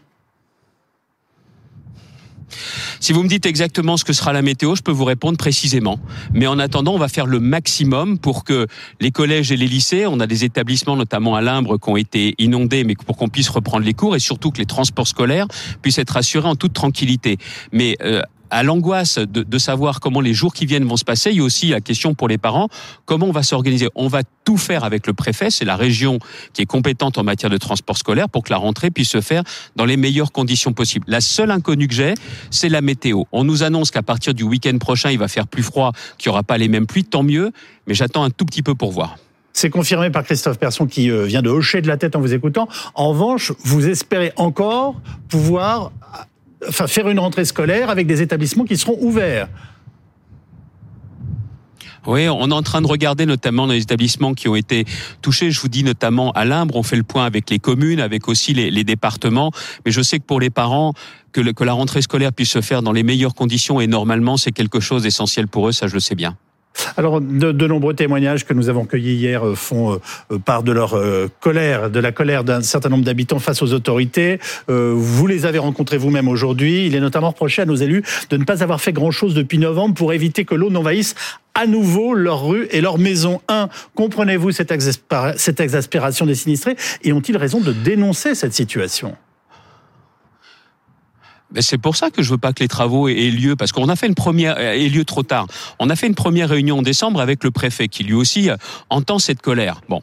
Si 3.00 3.14
vous 3.14 3.24
me 3.24 3.30
dites 3.30 3.46
exactement 3.46 3.98
ce 3.98 4.04
que 4.04 4.14
sera 4.14 4.34
la 4.34 4.42
météo, 4.42 4.76
je 4.76 4.82
peux 4.82 4.92
vous 4.92 5.06
répondre 5.06 5.38
précisément. 5.38 6.00
Mais 6.34 6.48
en 6.48 6.60
attendant, 6.60 6.94
on 6.94 7.00
va 7.00 7.08
faire 7.08 7.26
le 7.26 7.40
maximum 7.40 8.18
pour 8.18 8.44
que 8.44 8.68
les 9.00 9.12
collèges 9.12 9.52
et 9.52 9.58
les 9.58 9.68
lycées, 9.68 10.06
on 10.06 10.20
a 10.20 10.28
des 10.28 10.44
établissements 10.44 10.96
notamment 10.96 11.36
à 11.36 11.42
Limbre 11.42 11.78
qui 11.80 11.90
ont 11.90 11.98
été 11.98 12.36
inondés, 12.38 12.84
mais 12.84 12.96
pour 12.96 13.18
qu'on 13.18 13.30
puisse 13.30 13.50
reprendre 13.50 13.86
les 13.86 13.94
cours 13.94 14.16
et 14.16 14.20
surtout 14.20 14.52
que 14.52 14.58
les 14.58 14.66
transports 14.66 15.08
scolaires 15.08 15.48
puissent 15.82 16.00
être 16.00 16.18
assurés 16.18 16.48
en 16.48 16.56
toute 16.56 16.74
tranquillité. 16.74 17.38
Mais 17.72 17.98
euh, 18.02 18.22
à 18.50 18.64
l'angoisse 18.64 19.20
de, 19.20 19.58
savoir 19.58 20.00
comment 20.00 20.22
les 20.22 20.34
jours 20.34 20.54
qui 20.54 20.66
viennent 20.66 20.86
vont 20.86 20.98
se 20.98 21.04
passer, 21.04 21.32
il 21.32 21.38
y 21.38 21.40
a 21.42 21.44
aussi 21.44 21.68
la 21.68 21.82
question 21.82 22.14
pour 22.14 22.28
les 22.28 22.38
parents, 22.38 22.70
comment 23.06 23.28
on 23.28 23.32
va 23.32 23.44
s'organiser? 23.44 23.90
On 23.96 24.08
va 24.08 24.22
tout 24.46 24.58
faire 24.58 24.84
avec 24.84 25.06
le 25.06 25.14
préfet, 25.14 25.50
c'est 25.50 25.66
la 25.66 25.76
région 25.76 26.20
qui 26.54 26.62
est 26.62 26.66
compétente 26.66 27.18
en 27.18 27.24
matière 27.24 27.50
de 27.50 27.58
transport 27.58 27.98
scolaire 27.98 28.30
pour 28.30 28.44
que 28.44 28.52
la 28.52 28.58
rentrée 28.58 28.90
puisse 28.90 29.10
se 29.10 29.22
faire 29.22 29.44
dans 29.76 29.86
les 29.86 29.98
meilleures 29.98 30.32
conditions 30.32 30.74
possibles. 30.74 31.06
La 31.10 31.22
seule 31.22 31.52
inconnue 31.52 31.88
que 31.88 31.94
j'ai, 31.94 32.14
c'est 32.52 32.70
la 32.70 32.82
météo. 32.82 33.24
On 33.32 33.44
nous 33.44 33.64
annonce 33.64 33.92
qu'à 33.92 34.04
partir 34.04 34.34
du 34.34 34.44
week-end 34.44 34.78
prochain, 34.78 35.12
il 35.12 35.20
va 35.20 35.28
faire 35.28 35.48
plus 35.48 35.64
froid, 35.64 35.92
qu'il 36.18 36.30
n'y 36.30 36.34
aura 36.34 36.44
pas 36.44 36.58
les 36.58 36.70
mêmes 36.70 36.88
pluies, 36.88 37.04
tant 37.04 37.24
mieux, 37.24 37.52
mais 37.88 37.94
j'attends 37.94 38.24
un 38.24 38.30
tout 38.30 38.46
petit 38.46 38.64
peu 38.64 38.76
pour 38.76 38.92
voir. 38.92 39.18
C'est 39.54 39.70
confirmé 39.70 40.10
par 40.10 40.24
Christophe 40.24 40.58
Persson 40.58 40.86
qui 40.86 41.12
euh, 41.12 41.26
vient 41.26 41.42
de 41.42 41.50
hocher 41.50 41.82
de 41.82 41.88
la 41.88 41.98
tête 41.98 42.16
en 42.16 42.22
vous 42.22 42.34
écoutant. 42.34 42.70
En 42.94 43.10
revanche, 43.10 43.52
vous 43.64 43.88
espérez 43.90 44.32
encore 44.38 44.96
pouvoir 45.28 45.92
faire 46.72 47.10
une 47.10 47.20
rentrée 47.20 47.46
scolaire 47.46 47.90
avec 47.90 48.08
des 48.08 48.22
établissements 48.22 48.66
qui 48.66 48.78
seront 48.78 48.98
ouverts. 49.00 49.48
Oui, 52.08 52.28
on 52.30 52.50
est 52.50 52.54
en 52.54 52.64
train 52.64 52.82
de 52.82 52.88
regarder 52.88 53.26
notamment 53.26 53.66
les 53.66 53.82
établissements 53.82 54.34
qui 54.34 54.48
ont 54.48 54.56
été 54.56 54.86
touchés. 55.22 55.52
Je 55.52 55.60
vous 55.60 55.68
dis 55.68 55.84
notamment 55.84 56.32
à 56.32 56.46
Limbre, 56.46 56.76
on 56.76 56.84
fait 56.84 56.96
le 56.96 57.04
point 57.04 57.26
avec 57.26 57.50
les 57.50 57.60
communes, 57.60 58.00
avec 58.00 58.28
aussi 58.30 58.54
les, 58.54 58.84
départements. 58.84 59.52
Mais 59.86 59.92
je 59.92 60.02
sais 60.02 60.20
que 60.20 60.24
pour 60.24 60.40
les 60.40 60.50
parents, 60.50 60.94
que, 61.34 61.42
que 61.52 61.64
la 61.64 61.74
rentrée 61.74 62.02
scolaire 62.02 62.32
puisse 62.34 62.52
se 62.52 62.62
faire 62.62 62.82
dans 62.82 62.94
les 62.94 63.04
meilleures 63.04 63.36
conditions 63.36 63.82
et 63.82 63.88
normalement, 63.88 64.38
c'est 64.38 64.52
quelque 64.52 64.80
chose 64.80 65.04
d'essentiel 65.04 65.48
pour 65.48 65.68
eux, 65.68 65.72
ça 65.72 65.88
je 65.88 65.94
le 65.94 66.00
sais 66.00 66.16
bien. 66.16 66.38
Alors, 66.98 67.22
de, 67.22 67.52
de, 67.52 67.68
nombreux 67.68 67.94
témoignages 67.94 68.46
que 68.46 68.54
nous 68.54 68.70
avons 68.70 68.86
cueillis 68.86 69.16
hier 69.16 69.46
euh, 69.46 69.56
font 69.56 70.00
euh, 70.32 70.38
part 70.38 70.64
de 70.64 70.72
leur 70.72 70.96
euh, 70.96 71.28
colère, 71.40 71.90
de 71.90 72.00
la 72.00 72.12
colère 72.12 72.44
d'un 72.44 72.62
certain 72.62 72.90
nombre 72.90 73.04
d'habitants 73.04 73.40
face 73.40 73.62
aux 73.62 73.74
autorités. 73.74 74.40
Vous 74.68 75.28
les 75.28 75.46
avez 75.46 75.60
rencontrés 75.60 75.98
vous-même 75.98 76.28
aujourd'hui. 76.28 76.86
Il 76.86 76.96
est 76.96 77.00
notamment 77.00 77.30
reproché 77.30 77.62
à 77.62 77.66
nos 77.66 77.76
élus 77.76 78.04
de 78.30 78.38
ne 78.38 78.44
pas 78.44 78.64
avoir 78.64 78.82
fait 78.82 78.94
grand-chose 78.94 79.34
depuis 79.34 79.58
novembre 79.58 79.96
pour 79.96 80.14
éviter 80.14 80.46
que 80.46 80.56
l'eau 80.56 80.70
n'envahisse 80.70 81.16
à 81.54 81.66
nouveau 81.68 82.14
leurs 82.14 82.46
rues 82.46 82.68
et 82.72 82.82
leurs 82.82 82.98
maisons. 82.98 83.42
Un, 83.48 83.70
comprenez-vous 83.96 84.52
cette, 84.52 84.74
cette 85.38 85.60
exaspération 85.60 86.26
des 86.26 86.36
sinistrés 86.36 86.76
et 87.04 87.14
ont-ils 87.14 87.38
raison 87.38 87.60
de 87.60 87.74
dénoncer 87.74 88.36
cette 88.36 88.54
situation? 88.54 89.16
C'est 91.60 91.78
pour 91.78 91.96
ça 91.96 92.12
que 92.12 92.22
je 92.22 92.30
veux 92.30 92.38
pas 92.38 92.54
que 92.54 92.62
les 92.62 92.68
travaux 92.68 93.08
aient 93.08 93.32
lieu, 93.32 93.56
parce 93.56 93.72
qu'on 93.72 93.90
a 93.90 93.96
fait 93.96 94.08
une 94.08 94.16
première 94.16 94.56
euh, 94.58 94.74
aient 94.74 94.90
lieu 94.90 95.06
trop 95.06 95.24
tard. 95.24 95.48
On 95.80 95.90
a 95.90 95.96
fait 95.96 96.08
une 96.08 96.16
première 96.16 96.50
réunion 96.50 96.80
en 96.80 96.82
décembre 96.82 97.22
avec 97.22 97.44
le 97.44 97.52
préfet, 97.52 97.88
qui 97.88 98.04
lui 98.04 98.14
aussi 98.14 98.50
euh, 98.50 98.56
entend 98.90 99.20
cette 99.20 99.42
colère. 99.42 99.82
Bon, 99.90 100.02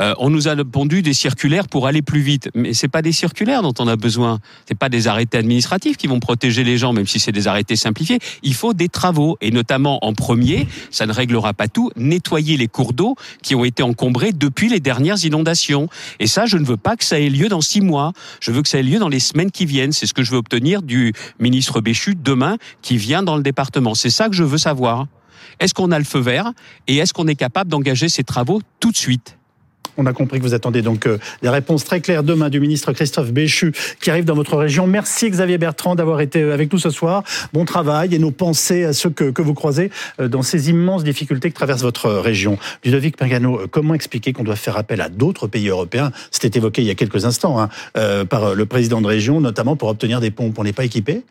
euh, 0.00 0.14
on 0.18 0.30
nous 0.30 0.48
a 0.48 0.56
pondu 0.64 1.02
des 1.02 1.14
circulaires 1.14 1.68
pour 1.68 1.86
aller 1.86 2.02
plus 2.02 2.20
vite, 2.20 2.50
mais 2.54 2.74
c'est 2.74 2.88
pas 2.88 3.02
des 3.02 3.12
circulaires 3.12 3.62
dont 3.62 3.74
on 3.78 3.88
a 3.88 3.96
besoin. 3.96 4.38
C'est 4.68 4.78
pas 4.78 4.88
des 4.88 5.08
arrêtés 5.08 5.38
administratifs 5.38 5.96
qui 5.96 6.06
vont 6.06 6.20
protéger 6.20 6.64
les 6.64 6.76
gens, 6.76 6.92
même 6.92 7.06
si 7.06 7.18
c'est 7.18 7.32
des 7.32 7.48
arrêtés 7.48 7.76
simplifiés. 7.76 8.18
Il 8.42 8.54
faut 8.54 8.74
des 8.74 8.88
travaux, 8.88 9.38
et 9.40 9.50
notamment 9.50 10.04
en 10.04 10.12
premier, 10.12 10.68
ça 10.90 11.06
ne 11.06 11.12
réglera 11.12 11.54
pas 11.54 11.68
tout, 11.68 11.90
nettoyer 11.96 12.56
les 12.56 12.68
cours 12.68 12.92
d'eau 12.92 13.16
qui 13.42 13.54
ont 13.54 13.64
été 13.64 13.82
encombrés 13.82 14.32
depuis 14.32 14.68
les 14.68 14.80
dernières 14.80 15.24
inondations. 15.24 15.88
Et 16.20 16.26
ça, 16.26 16.44
je 16.46 16.58
ne 16.58 16.64
veux 16.64 16.76
pas 16.76 16.96
que 16.96 17.04
ça 17.04 17.18
ait 17.18 17.30
lieu 17.30 17.48
dans 17.48 17.60
six 17.62 17.80
mois. 17.80 18.12
Je 18.40 18.52
veux 18.52 18.62
que 18.62 18.68
ça 18.68 18.78
ait 18.78 18.82
lieu 18.82 18.98
dans 18.98 19.08
les 19.08 19.20
semaines 19.20 19.50
qui 19.50 19.64
viennent. 19.64 19.92
C'est 19.92 20.06
ce 20.06 20.14
que 20.14 20.22
je 20.22 20.30
veux 20.30 20.38
obtenir 20.38 20.81
du 20.82 21.12
ministre 21.38 21.80
Béchu 21.80 22.14
demain 22.14 22.56
qui 22.82 22.96
vient 22.96 23.22
dans 23.22 23.36
le 23.36 23.42
département. 23.42 23.94
C'est 23.94 24.10
ça 24.10 24.28
que 24.28 24.34
je 24.34 24.44
veux 24.44 24.58
savoir. 24.58 25.06
Est-ce 25.60 25.74
qu'on 25.74 25.90
a 25.90 25.98
le 25.98 26.04
feu 26.04 26.20
vert 26.20 26.52
et 26.86 26.96
est-ce 26.96 27.12
qu'on 27.12 27.28
est 27.28 27.36
capable 27.36 27.70
d'engager 27.70 28.08
ces 28.08 28.24
travaux 28.24 28.60
tout 28.80 28.90
de 28.90 28.96
suite? 28.96 29.38
On 29.96 30.06
a 30.06 30.12
compris 30.12 30.38
que 30.38 30.44
vous 30.44 30.54
attendez 30.54 30.82
donc 30.82 31.06
euh, 31.06 31.18
des 31.42 31.48
réponses 31.48 31.84
très 31.84 32.00
claires 32.00 32.22
demain 32.22 32.48
du 32.48 32.60
ministre 32.60 32.92
Christophe 32.92 33.32
Béchu 33.32 33.72
qui 34.00 34.10
arrive 34.10 34.24
dans 34.24 34.34
votre 34.34 34.56
région. 34.56 34.86
Merci 34.86 35.30
Xavier 35.30 35.58
Bertrand 35.58 35.94
d'avoir 35.94 36.20
été 36.20 36.42
euh, 36.42 36.54
avec 36.54 36.72
nous 36.72 36.78
ce 36.78 36.90
soir. 36.90 37.22
Bon 37.52 37.64
travail 37.64 38.14
et 38.14 38.18
nos 38.18 38.30
pensées 38.30 38.84
à 38.84 38.92
ceux 38.92 39.10
que, 39.10 39.30
que 39.30 39.42
vous 39.42 39.54
croisez 39.54 39.90
euh, 40.20 40.28
dans 40.28 40.42
ces 40.42 40.70
immenses 40.70 41.04
difficultés 41.04 41.50
que 41.50 41.54
traverse 41.54 41.82
votre 41.82 42.10
région. 42.10 42.58
Ludovic 42.84 43.16
Pagano, 43.16 43.62
comment 43.70 43.94
expliquer 43.94 44.32
qu'on 44.32 44.44
doit 44.44 44.56
faire 44.56 44.76
appel 44.76 45.00
à 45.00 45.08
d'autres 45.08 45.46
pays 45.46 45.68
européens? 45.68 46.12
C'était 46.30 46.58
évoqué 46.58 46.82
il 46.82 46.88
y 46.88 46.90
a 46.90 46.94
quelques 46.94 47.24
instants 47.24 47.60
hein, 47.60 47.68
par 48.26 48.54
le 48.54 48.66
président 48.66 49.00
de 49.00 49.06
région, 49.06 49.40
notamment 49.40 49.76
pour 49.76 49.88
obtenir 49.88 50.20
des 50.20 50.30
pompes. 50.30 50.58
On 50.58 50.64
n'est 50.64 50.72
pas 50.72 50.84
équipé? 50.84 51.22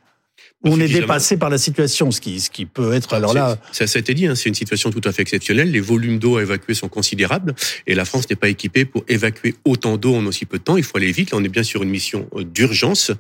On 0.64 0.80
est 0.80 0.88
dépassé 0.88 1.38
par 1.38 1.50
la 1.50 1.58
situation, 1.58 2.12
ce 2.12 2.22
qui, 2.22 2.40
ce 2.40 2.52
qui 2.52 2.66
peut 2.66 2.94
être 2.94 3.14
alors 3.14 3.34
là. 3.34 3.58
Ça, 3.72 3.88
ça 3.88 3.98
a 3.98 4.00
été 4.00 4.14
dit, 4.14 4.28
hein, 4.28 4.36
c'est 4.36 4.50
une 4.50 4.56
situation 4.56 4.92
tout 4.92 5.02
à 5.06 5.12
fait 5.12 5.24
exceptionnelle. 5.24 5.72
Les 5.72 5.80
volumes 5.80 6.20
d'eau 6.20 6.38
à 6.38 6.44
évacuer 6.44 6.76
sont 6.76 6.88
considérables 6.88 7.56
et 7.88 7.96
la 7.96 8.06
France 8.06 8.30
n'est 8.30 8.36
pas 8.36 8.48
équipée 8.48 8.86
pour 8.86 9.04
évacuer 9.08 9.56
autant 9.66 9.98
d'eau 9.98 10.14
en 10.16 10.26
aussi 10.28 10.46
peu 10.46 10.60
de 10.60 10.64
temps. 10.64 10.78
Il 10.78 10.84
faut 10.84 10.98
aller 10.98 11.12
vite. 11.12 11.32
Là, 11.32 11.38
on 11.40 11.44
est 11.44 11.50
bien 11.50 11.64
sur 11.64 11.82
une 11.82 11.90
mission 11.90 12.28
euh, 12.36 12.44
d'urgence 12.44 13.12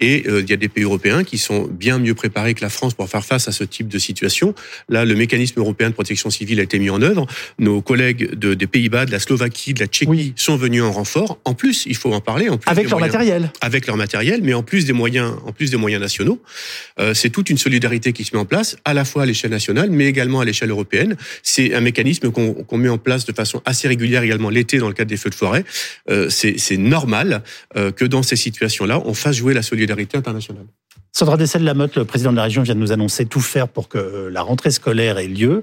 et 0.00 0.24
euh, 0.26 0.42
il 0.42 0.50
y 0.50 0.52
a 0.52 0.56
des 0.56 0.68
pays 0.68 0.84
européens 0.84 1.24
qui 1.24 1.38
sont 1.38 1.66
bien 1.66 1.98
mieux 1.98 2.14
préparés 2.14 2.52
que 2.52 2.60
la 2.60 2.68
France 2.68 2.92
pour 2.92 3.08
faire 3.08 3.24
face 3.24 3.48
à 3.48 3.52
ce 3.52 3.64
type 3.64 3.88
de 3.88 3.98
situation. 3.98 4.54
Là, 4.90 5.06
le 5.06 5.14
mécanisme 5.14 5.60
européen 5.60 5.88
de 5.88 5.94
protection 5.94 6.28
civile 6.28 6.60
a 6.60 6.64
été 6.64 6.78
mis 6.78 6.90
en 6.90 7.00
œuvre. 7.00 7.26
Nos 7.58 7.80
collègues 7.80 8.34
de, 8.34 8.52
des 8.52 8.66
Pays-Bas, 8.66 9.06
de 9.06 9.12
la 9.12 9.18
Slovaquie, 9.18 9.72
de 9.72 9.80
la 9.80 9.86
Tchéquie 9.86 10.34
sont 10.36 10.56
venus 10.56 10.82
en 10.82 10.92
renfort. 10.92 11.38
En 11.46 11.54
plus, 11.54 11.84
il 11.86 11.96
faut 11.96 12.12
en 12.12 12.20
parler. 12.20 12.50
En 12.50 12.58
plus 12.58 12.70
avec 12.70 12.90
leur 12.90 13.00
matériel. 13.00 13.50
Avec 13.62 13.86
leur 13.86 13.96
matériel, 13.96 14.40
mais 14.42 14.52
en 14.52 14.62
plus 14.62 14.84
des 14.84 14.92
moyens, 14.92 15.32
en 15.46 15.52
plus 15.52 15.70
des 15.70 15.78
moyens 15.78 16.02
nationaux. 16.02 16.40
Euh, 16.98 17.14
c'est 17.14 17.30
toute 17.30 17.50
une 17.50 17.58
solidarité 17.58 18.12
qui 18.12 18.24
se 18.24 18.34
met 18.34 18.40
en 18.40 18.44
place, 18.44 18.76
à 18.84 18.94
la 18.94 19.04
fois 19.04 19.22
à 19.22 19.26
l'échelle 19.26 19.50
nationale, 19.50 19.90
mais 19.90 20.06
également 20.06 20.40
à 20.40 20.44
l'échelle 20.44 20.70
européenne. 20.70 21.16
C'est 21.42 21.74
un 21.74 21.80
mécanisme 21.80 22.30
qu'on 22.30 22.78
met 22.78 22.88
en 22.88 22.98
place 22.98 23.24
de 23.24 23.32
façon 23.32 23.62
assez 23.64 23.88
régulière 23.88 24.22
également 24.22 24.50
l'été 24.50 24.78
dans 24.78 24.88
le 24.88 24.94
cadre 24.94 25.08
des 25.08 25.16
feux 25.16 25.30
de 25.30 25.34
forêt. 25.34 25.64
Euh, 26.10 26.28
c'est 26.30 26.76
normal 26.76 27.42
euh, 27.76 27.92
que 27.92 28.04
dans 28.04 28.22
ces 28.22 28.36
situations-là, 28.36 29.02
on 29.04 29.14
fasse 29.14 29.36
jouer 29.36 29.54
la 29.54 29.62
solidarité 29.62 30.16
internationale. 30.16 30.66
Sandra 31.12 31.36
Dessel-Lamotte, 31.36 31.96
le 31.96 32.04
président 32.06 32.32
de 32.32 32.36
la 32.36 32.44
région, 32.44 32.62
vient 32.62 32.74
de 32.74 32.80
nous 32.80 32.92
annoncer 32.92 33.26
tout 33.26 33.40
faire 33.40 33.68
pour 33.68 33.88
que 33.88 34.28
la 34.32 34.40
rentrée 34.40 34.70
scolaire 34.70 35.18
ait 35.18 35.28
lieu 35.28 35.62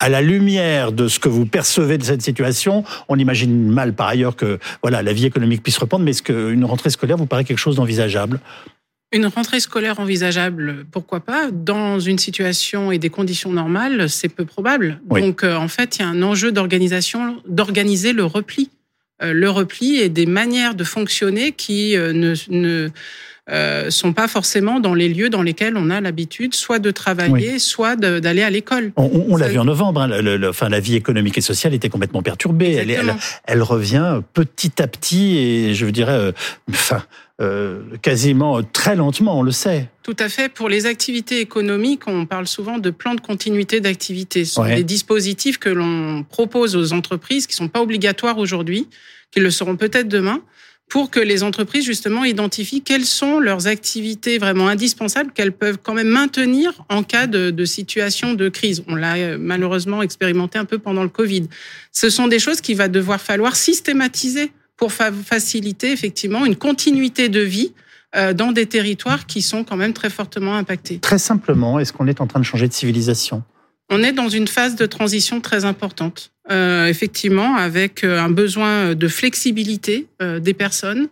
à 0.00 0.10
la 0.10 0.20
lumière 0.20 0.92
de 0.92 1.08
ce 1.08 1.18
que 1.18 1.30
vous 1.30 1.46
percevez 1.46 1.96
de 1.96 2.02
cette 2.02 2.20
situation, 2.20 2.84
on 3.08 3.18
imagine 3.18 3.70
mal 3.70 3.94
par 3.94 4.08
ailleurs 4.08 4.36
que 4.36 4.58
voilà 4.82 5.02
la 5.02 5.14
vie 5.14 5.24
économique 5.24 5.62
puisse 5.62 5.78
reprendre, 5.78 6.04
mais 6.04 6.10
est-ce 6.10 6.22
qu'une 6.22 6.64
rentrée 6.66 6.90
scolaire 6.90 7.16
vous 7.16 7.24
paraît 7.24 7.44
quelque 7.44 7.58
chose 7.58 7.76
d'envisageable? 7.76 8.38
Une 9.14 9.26
rentrée 9.26 9.60
scolaire 9.60 10.00
envisageable, 10.00 10.84
pourquoi 10.90 11.20
pas? 11.20 11.50
Dans 11.52 12.00
une 12.00 12.18
situation 12.18 12.90
et 12.90 12.98
des 12.98 13.10
conditions 13.10 13.52
normales, 13.52 14.10
c'est 14.10 14.28
peu 14.28 14.44
probable. 14.44 15.00
Donc, 15.08 15.44
euh, 15.44 15.54
en 15.54 15.68
fait, 15.68 15.96
il 15.96 16.02
y 16.02 16.04
a 16.04 16.08
un 16.08 16.20
enjeu 16.22 16.50
d'organisation, 16.50 17.40
d'organiser 17.46 18.12
le 18.12 18.24
repli. 18.24 18.70
Euh, 19.22 19.32
le 19.32 19.48
repli 19.48 19.96
et 20.00 20.08
des 20.08 20.26
manières 20.26 20.74
de 20.74 20.82
fonctionner 20.82 21.52
qui 21.52 21.96
euh, 21.96 22.12
ne, 22.12 22.34
ne 22.48 22.88
sont 23.90 24.12
pas 24.12 24.28
forcément 24.28 24.80
dans 24.80 24.94
les 24.94 25.08
lieux 25.08 25.30
dans 25.30 25.42
lesquels 25.42 25.76
on 25.76 25.90
a 25.90 26.00
l'habitude 26.00 26.54
soit 26.54 26.78
de 26.78 26.90
travailler, 26.90 27.58
soit 27.58 27.96
d'aller 27.96 28.42
à 28.42 28.50
l'école. 28.50 28.92
On, 28.96 29.36
l'a 29.36 29.48
vu 29.48 29.58
en 29.58 29.64
novembre, 29.64 30.02
hein, 30.02 30.08
le, 30.08 30.48
enfin, 30.48 30.68
la 30.68 30.80
vie 30.80 30.96
économique 30.96 31.36
et 31.38 31.42
sociale 31.42 31.74
était 31.74 31.90
complètement 31.90 32.22
perturbée. 32.22 32.72
Elle, 32.72 32.90
elle, 32.90 33.14
elle, 33.44 33.62
revient 33.62 34.20
petit 34.32 34.80
à 34.80 34.86
petit 34.86 35.36
et 35.38 35.74
je 35.74 35.86
dirais, 35.86 36.32
enfin, 36.70 37.02
euh, 37.40 37.80
quasiment 38.00 38.62
très 38.62 38.94
lentement, 38.94 39.40
on 39.40 39.42
le 39.42 39.50
sait. 39.50 39.88
Tout 40.04 40.14
à 40.20 40.28
fait. 40.28 40.48
Pour 40.48 40.68
les 40.68 40.86
activités 40.86 41.40
économiques, 41.40 42.06
on 42.06 42.26
parle 42.26 42.46
souvent 42.46 42.78
de 42.78 42.90
plans 42.90 43.16
de 43.16 43.20
continuité 43.20 43.80
d'activité. 43.80 44.44
Ce 44.44 44.54
sont 44.54 44.64
des 44.64 44.84
dispositifs 44.84 45.58
que 45.58 45.68
l'on 45.68 46.22
propose 46.22 46.76
aux 46.76 46.92
entreprises 46.92 47.48
qui 47.48 47.54
ne 47.54 47.66
sont 47.66 47.68
pas 47.68 47.82
obligatoires 47.82 48.38
aujourd'hui, 48.38 48.88
qui 49.32 49.40
le 49.40 49.50
seront 49.50 49.76
peut-être 49.76 50.06
demain, 50.06 50.42
pour 50.88 51.10
que 51.10 51.20
les 51.20 51.42
entreprises 51.42 51.84
justement 51.84 52.24
identifient 52.24 52.82
quelles 52.82 53.04
sont 53.04 53.40
leurs 53.40 53.66
activités 53.66 54.38
vraiment 54.38 54.68
indispensables 54.68 55.32
qu'elles 55.32 55.52
peuvent 55.52 55.78
quand 55.82 55.94
même 55.94 56.08
maintenir 56.08 56.84
en 56.88 57.02
cas 57.02 57.26
de, 57.26 57.64
situation 57.64 58.34
de 58.34 58.48
crise. 58.48 58.84
On 58.86 58.94
l'a 58.94 59.16
euh, 59.16 59.38
malheureusement 59.40 60.02
expérimenté 60.02 60.58
un 60.58 60.64
peu 60.64 60.78
pendant 60.78 61.02
le 61.02 61.08
Covid. 61.08 61.48
Ce 61.92 62.10
sont 62.10 62.28
des 62.28 62.38
choses 62.38 62.60
qu'il 62.60 62.76
va 62.76 62.88
devoir 62.88 63.20
falloir 63.20 63.56
systématiser 63.56 64.52
pour 64.76 64.92
faciliter 64.92 65.92
effectivement 65.92 66.44
une 66.44 66.56
continuité 66.56 67.28
de 67.28 67.40
vie 67.40 67.72
euh, 68.16 68.32
dans 68.32 68.52
des 68.52 68.66
territoires 68.66 69.26
qui 69.26 69.42
sont 69.42 69.64
quand 69.64 69.76
même 69.76 69.92
très 69.92 70.10
fortement 70.10 70.56
impactés. 70.56 70.98
Très 70.98 71.18
simplement, 71.18 71.78
est-ce 71.78 71.92
qu'on 71.92 72.06
est 72.06 72.20
en 72.20 72.26
train 72.26 72.40
de 72.40 72.44
changer 72.44 72.68
de 72.68 72.72
civilisation? 72.72 73.42
On 73.90 74.02
est 74.02 74.12
dans 74.12 74.28
une 74.28 74.48
phase 74.48 74.76
de 74.76 74.86
transition 74.86 75.40
très 75.40 75.64
importante, 75.64 76.32
euh, 76.50 76.86
effectivement, 76.86 77.56
avec 77.56 78.02
euh, 78.02 78.18
un 78.18 78.30
besoin 78.30 78.94
de 78.94 79.08
flexibilité 79.08 80.06
des 80.20 80.54
personnes, 80.54 81.08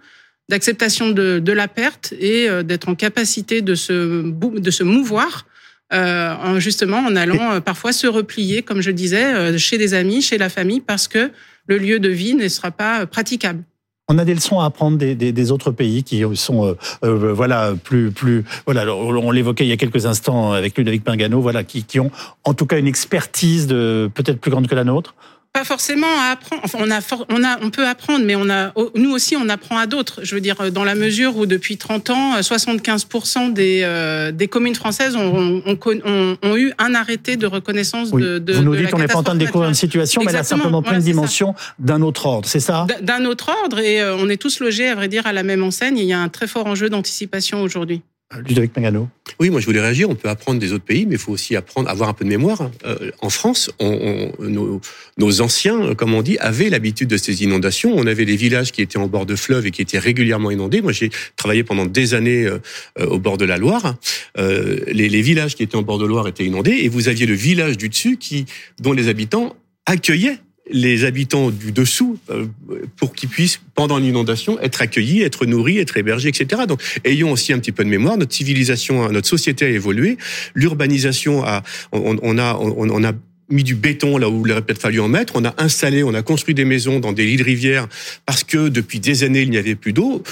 d'acceptation 0.49 1.11
de, 1.11 1.38
de, 1.38 1.52
la 1.52 1.69
perte 1.69 2.12
et 2.19 2.49
d'être 2.64 2.88
en 2.88 2.95
capacité 2.95 3.62
de 3.62 3.75
se, 3.75 4.23
de 4.23 4.71
se 4.71 4.83
mouvoir. 4.83 5.47
Euh, 5.93 6.59
justement 6.59 7.00
en 7.00 7.17
allant 7.17 7.61
parfois 7.61 7.93
se 7.93 8.07
replier, 8.07 8.62
comme 8.62 8.81
je 8.81 8.91
disais, 8.91 9.59
chez 9.59 9.76
des 9.76 9.93
amis, 9.93 10.23
chez 10.23 10.38
la 10.38 10.49
famille, 10.49 10.81
parce 10.81 11.07
que 11.07 11.31
le 11.67 11.76
lieu 11.76 12.00
de 12.00 12.09
vie 12.09 12.35
ne 12.35 12.49
sera 12.49 12.71
pas 12.71 13.05
praticable. 13.07 13.62
On 14.09 14.18
a 14.18 14.25
des 14.25 14.35
leçons 14.35 14.61
à 14.61 14.66
apprendre 14.66 14.99
des, 14.99 15.14
des, 15.14 15.52
autres 15.52 15.71
pays 15.71 16.02
qui 16.02 16.25
sont 16.35 16.66
euh, 16.66 16.75
euh, 17.04 17.32
voilà 17.32 17.73
plus 17.82 18.11
plus 18.11 18.44
voilà 18.66 18.92
on 18.94 19.30
l'évoquait 19.30 19.64
il 19.64 19.68
y 19.68 19.73
a 19.73 19.76
quelques 19.76 20.06
instants 20.06 20.52
avec 20.52 20.76
Ludovic 20.76 21.04
Pingano 21.04 21.40
voilà 21.40 21.62
qui, 21.62 21.85
qui 21.85 22.00
ont 22.00 22.11
en 22.44 22.52
tout 22.52 22.66
cas 22.66 22.78
une 22.78 22.88
expertise 22.88 23.66
de 23.66 24.11
peut-être 24.12 24.40
plus 24.40 24.50
grande 24.50 24.66
que 24.66 24.75
la 24.75 24.85
nôtre. 24.85 25.14
Pas 25.52 25.64
forcément 25.64 26.06
à 26.06 26.32
apprendre. 26.32 26.62
Enfin, 26.64 26.78
on 26.80 26.90
a, 26.90 27.00
on 27.28 27.44
a, 27.44 27.59
on 27.62 27.71
peut 27.71 27.87
apprendre, 27.87 28.25
mais 28.25 28.37
on 28.37 28.49
a, 28.49 28.73
nous 28.94 29.11
aussi, 29.11 29.37
on 29.37 29.49
apprend 29.50 29.76
à 29.76 29.87
d'autres. 29.87 30.21
Je 30.23 30.35
veux 30.35 30.40
dire, 30.40 30.73
dans 30.73 30.85
la 30.85 30.94
mesure 30.94 31.37
où 31.37 31.44
depuis 31.44 31.76
30 31.76 32.11
ans, 32.11 32.40
75% 32.40 33.52
des, 33.52 33.82
euh, 33.85 34.32
des 34.32 34.49
communes 34.49 34.75
françaises 34.75 35.14
ont, 35.14 35.62
ont, 35.66 36.37
ont, 36.42 36.56
eu 36.56 36.73
un 36.78 36.94
arrêté 36.94 37.37
de 37.37 37.47
reconnaissance 37.47 38.12
de, 38.12 38.38
de. 38.38 38.52
Vous 38.54 38.62
nous 38.62 38.76
dites 38.76 38.90
qu'on 38.90 38.99
n'est 38.99 39.06
pas 39.06 39.18
en 39.18 39.23
train 39.23 39.35
de 39.35 39.40
découvrir 39.40 39.68
une 39.68 39.75
situation, 39.75 40.23
mais 40.25 40.30
elle 40.30 40.38
a 40.38 40.44
simplement 40.44 40.80
pris 40.80 40.97
une 40.97 41.02
dimension 41.02 41.54
d'un 41.78 42.00
autre 42.00 42.25
ordre, 42.25 42.49
c'est 42.49 42.61
ça? 42.61 42.87
D'un 43.02 43.26
autre 43.26 43.50
ordre, 43.62 43.78
et 43.78 44.00
euh, 44.00 44.16
on 44.16 44.30
est 44.30 44.38
tous 44.38 44.61
logés, 44.61 44.88
à 44.88 44.94
vrai 44.94 45.09
dire, 45.09 45.26
à 45.26 45.35
la 45.35 45.42
même 45.42 45.62
enseigne. 45.62 45.99
Il 45.99 46.06
y 46.06 46.14
a 46.14 46.21
un 46.21 46.28
très 46.28 46.47
fort 46.47 46.66
enjeu 46.66 46.88
d'anticipation 46.88 47.62
aujourd'hui. 47.62 48.00
Ludovic 48.47 48.75
Magano. 48.77 49.09
Oui, 49.41 49.51
moi 49.51 49.61
je 49.61 49.67
voulais 49.67 49.81
réagir. 49.81 50.09
On 50.09 50.15
peut 50.15 50.29
apprendre 50.29 50.61
des 50.61 50.73
autres 50.73 50.85
pays, 50.85 51.07
mais 51.07 51.15
il 51.15 51.19
faut 51.19 51.33
aussi 51.33 51.57
apprendre, 51.57 51.89
avoir 51.89 52.09
un 52.09 52.12
peu 52.12 52.25
de 52.25 52.31
mémoire. 52.31 52.71
Euh, 52.85 53.11
en 53.21 53.31
France, 53.31 53.71
on, 53.79 54.33
nos, 54.41 54.81
nos, 55.19 55.41
anciens, 55.41 55.95
comme 55.95 56.15
on 56.15 56.23
dit, 56.23 56.39
avaient 56.39 56.71
l'habitude 56.71 57.09
de 57.09 57.17
ces 57.17 57.43
inondations. 57.43 57.95
On 57.95 58.07
avait 58.07 58.25
des 58.25 58.37
villages 58.37 58.73
qui 58.73 58.83
étaient 58.83 58.99
en 58.99 59.09
bord 59.09 59.27
de 59.27 59.37
fleuve 59.37 59.67
et 59.67 59.71
qui 59.71 59.83
étaient 59.83 59.99
régulièrement 59.99 60.51
inondés. 60.51 60.83
Moi, 60.83 60.93
j'ai 60.93 61.11
travaillé 61.37 61.65
pendant 61.65 61.87
des 61.87 62.15
années 62.15 62.47
euh, 62.47 62.59
au 63.01 63.19
bord 63.19 63.37
de 63.37 63.45
la 63.45 63.59
Loire. 63.59 63.97
Euh, 64.39 64.81
les, 64.87 65.09
les, 65.09 65.23
villages 65.23 65.55
qui 65.55 65.62
étaient 65.62 65.77
en 65.77 65.83
bord 65.83 65.99
de 65.99 66.07
Loire 66.07 66.27
étaient 66.29 66.45
inondés, 66.45 66.79
et 66.83 66.89
vous 66.89 67.09
aviez 67.09 67.27
le 67.27 67.35
village 67.35 67.77
du 67.77 67.89
dessus 67.89 68.17
qui, 68.17 68.47
dont 68.81 68.93
les 68.93 69.09
habitants 69.09 69.57
accueillaient 69.87 70.39
les 70.73 71.05
habitants 71.05 71.50
du 71.50 71.73
dessous 71.73 72.19
euh, 72.31 72.47
pour 72.97 73.14
qu'ils 73.14 73.29
puissent, 73.29 73.61
pendant 73.75 73.99
l'inondation, 73.99 74.59
être 74.61 74.83
accueillis, 74.83 75.23
être 75.23 75.47
nourris, 75.47 75.79
être 75.79 75.97
hébergés, 75.97 76.29
etc. 76.29 76.62
Donc, 76.67 76.81
ayons 77.05 77.31
aussi 77.33 77.52
un 77.52 77.59
petit 77.59 77.73
peu 77.73 77.85
de 77.85 77.88
mémoire. 77.88 78.17
Notre 78.17 78.35
civilisation, 78.35 79.11
notre 79.11 79.29
société 79.29 79.67
a 79.67 79.69
évolué. 79.69 80.19
L'urbanisation 80.55 81.45
a, 81.45 81.62
on, 81.93 82.38
a, 82.38 82.55
on, 82.57 83.05
a 83.05 83.12
mis 83.49 83.64
du 83.64 83.75
béton 83.75 84.19
là 84.19 84.29
où 84.29 84.47
il 84.47 84.52
aurait 84.52 84.62
peut-être 84.62 84.81
fallu 84.81 85.00
en 85.00 85.09
mettre. 85.09 85.35
On 85.37 85.45
a 85.45 85.55
installé, 85.59 86.02
on 86.02 86.14
a 86.14 86.23
construit 86.23 86.55
des 86.55 86.64
maisons 86.64 87.00
dans 87.00 87.12
des 87.12 87.26
lits 87.26 87.37
de 87.37 87.45
rivière 87.45 87.88
parce 88.26 88.45
que 88.45 88.69
depuis 88.69 89.00
des 89.00 89.25
années, 89.25 89.43
il 89.43 89.50
n'y 89.50 89.59
avait 89.59 89.75
plus 89.75 89.93
d'eau 89.93 90.23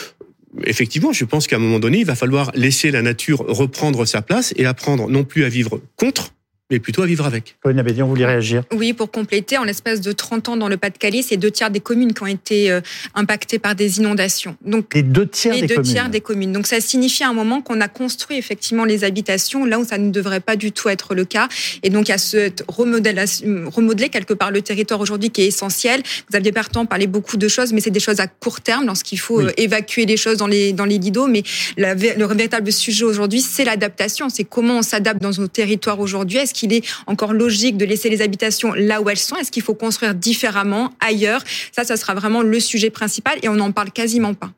effectivement, 0.65 1.13
je 1.13 1.25
pense 1.25 1.47
qu'à 1.47 1.57
un 1.57 1.61
moment 1.61 1.79
donné, 1.79 1.99
il 2.01 2.07
va 2.07 2.17
falloir 2.17 2.51
laisser 2.55 2.91
la 2.91 3.03
nature 3.03 3.45
reprendre 3.47 4.05
sa 4.05 4.23
place 4.23 4.53
et 4.57 4.67
apprendre 4.67 5.09
non 5.09 5.25
plus 5.25 5.45
à 5.45 5.49
vivre 5.49 5.81
contre, 5.97 6.33
mais 6.71 6.79
plutôt 6.79 7.03
à 7.03 7.07
vivre 7.07 7.27
avec. 7.27 7.57
Pauline 7.63 7.79
Abédian, 7.79 8.07
vous 8.07 8.13
voulez 8.13 8.27
réagir? 8.27 8.63
Oui, 8.73 8.93
pour 8.93 9.11
compléter, 9.11 9.59
en 9.59 9.65
l'espace 9.65 10.01
de 10.01 10.13
30 10.13 10.51
ans 10.51 10.57
dans 10.57 10.69
le 10.69 10.77
Pas-de-Calais, 10.77 11.23
c'est 11.23 11.37
deux 11.37 11.51
tiers 11.51 11.71
des 11.71 11.81
communes 11.81 12.13
qui 12.15 12.23
ont 12.23 12.27
été 12.27 12.71
euh, 12.71 12.81
impactées 13.15 13.59
par 13.59 13.75
des 13.75 13.99
inondations. 13.99 14.57
Donc, 14.65 14.95
les 14.95 15.03
deux 15.03 15.27
tiers, 15.27 15.55
les 15.55 15.63
des, 15.63 15.67
deux 15.67 15.75
communes. 15.77 15.93
tiers 15.93 16.11
des 16.11 16.21
communes. 16.21 16.53
Donc 16.53 16.67
ça 16.67 16.81
signifie 16.81 17.25
à 17.25 17.29
un 17.29 17.33
moment 17.33 17.61
qu'on 17.61 17.81
a 17.81 17.89
construit 17.89 18.37
effectivement 18.37 18.85
les 18.85 19.05
habitations 19.05 19.65
là 19.65 19.79
où 19.79 19.85
ça 19.85 19.99
ne 19.99 20.11
devrait 20.11 20.41
pas 20.41 20.57
du 20.57 20.73
tout 20.73 20.89
être 20.89 21.15
le 21.15 21.25
cas. 21.25 21.49
Et 21.83 21.91
donc 21.91 22.09
il 22.09 22.13
y 22.13 22.15
a 22.15 22.19
ce 22.19 22.51
remodeler 22.69 24.09
quelque 24.09 24.35
part 24.35 24.51
le 24.51 24.63
territoire 24.63 25.01
aujourd'hui 25.01 25.31
qui 25.31 25.43
est 25.43 25.47
essentiel. 25.47 26.03
Vous 26.31 26.37
aviez 26.37 26.53
partant 26.53 26.87
parlé 26.87 27.07
beaucoup 27.07 27.37
de 27.37 27.49
choses, 27.49 27.73
mais 27.73 27.81
c'est 27.81 27.91
des 27.91 28.01
choses 28.01 28.21
à 28.21 28.27
court 28.27 28.61
terme 28.61 28.87
lorsqu'il 28.87 29.19
faut 29.19 29.41
euh, 29.41 29.53
évacuer 29.57 30.07
les 30.07 30.17
choses 30.17 30.39
dans 30.39 30.47
les, 30.47 30.73
dans 30.73 30.85
les 30.85 30.99
lidos. 30.99 31.27
Mais 31.27 31.43
la, 31.77 31.95
le 31.95 32.27
véritable 32.27 32.73
sujet 32.73 33.05
aujourd'hui, 33.05 33.41
c'est 33.41 33.65
l'adaptation. 33.65 34.29
C'est 34.29 34.45
comment 34.45 34.79
on 34.79 34.83
s'adapte 34.83 35.23
dans 35.23 35.33
nos 35.33 35.49
territoires 35.49 36.01
aujourd'hui. 36.01 36.39
Est-ce 36.39 36.55
qu'il 36.61 36.73
est 36.73 36.85
encore 37.07 37.33
logique 37.33 37.77
de 37.77 37.85
laisser 37.85 38.09
les 38.09 38.23
habitations 38.23 38.73
là 38.75 39.01
où 39.01 39.09
elles 39.11 39.17
sont? 39.17 39.37
Est-ce 39.37 39.51
qu'il 39.51 39.63
faut 39.63 39.75
construire 39.75 40.15
différemment 40.15 40.93
ailleurs? 41.01 41.43
Ça, 41.73 41.85
ça 41.85 41.97
sera 41.97 42.15
vraiment 42.15 42.43
le 42.43 42.61
sujet 42.61 42.91
principal 42.91 43.39
et 43.43 43.49
on 43.49 43.55
n'en 43.55 43.73
parle 43.73 43.91
quasiment 43.91 44.35
pas. 44.35 44.51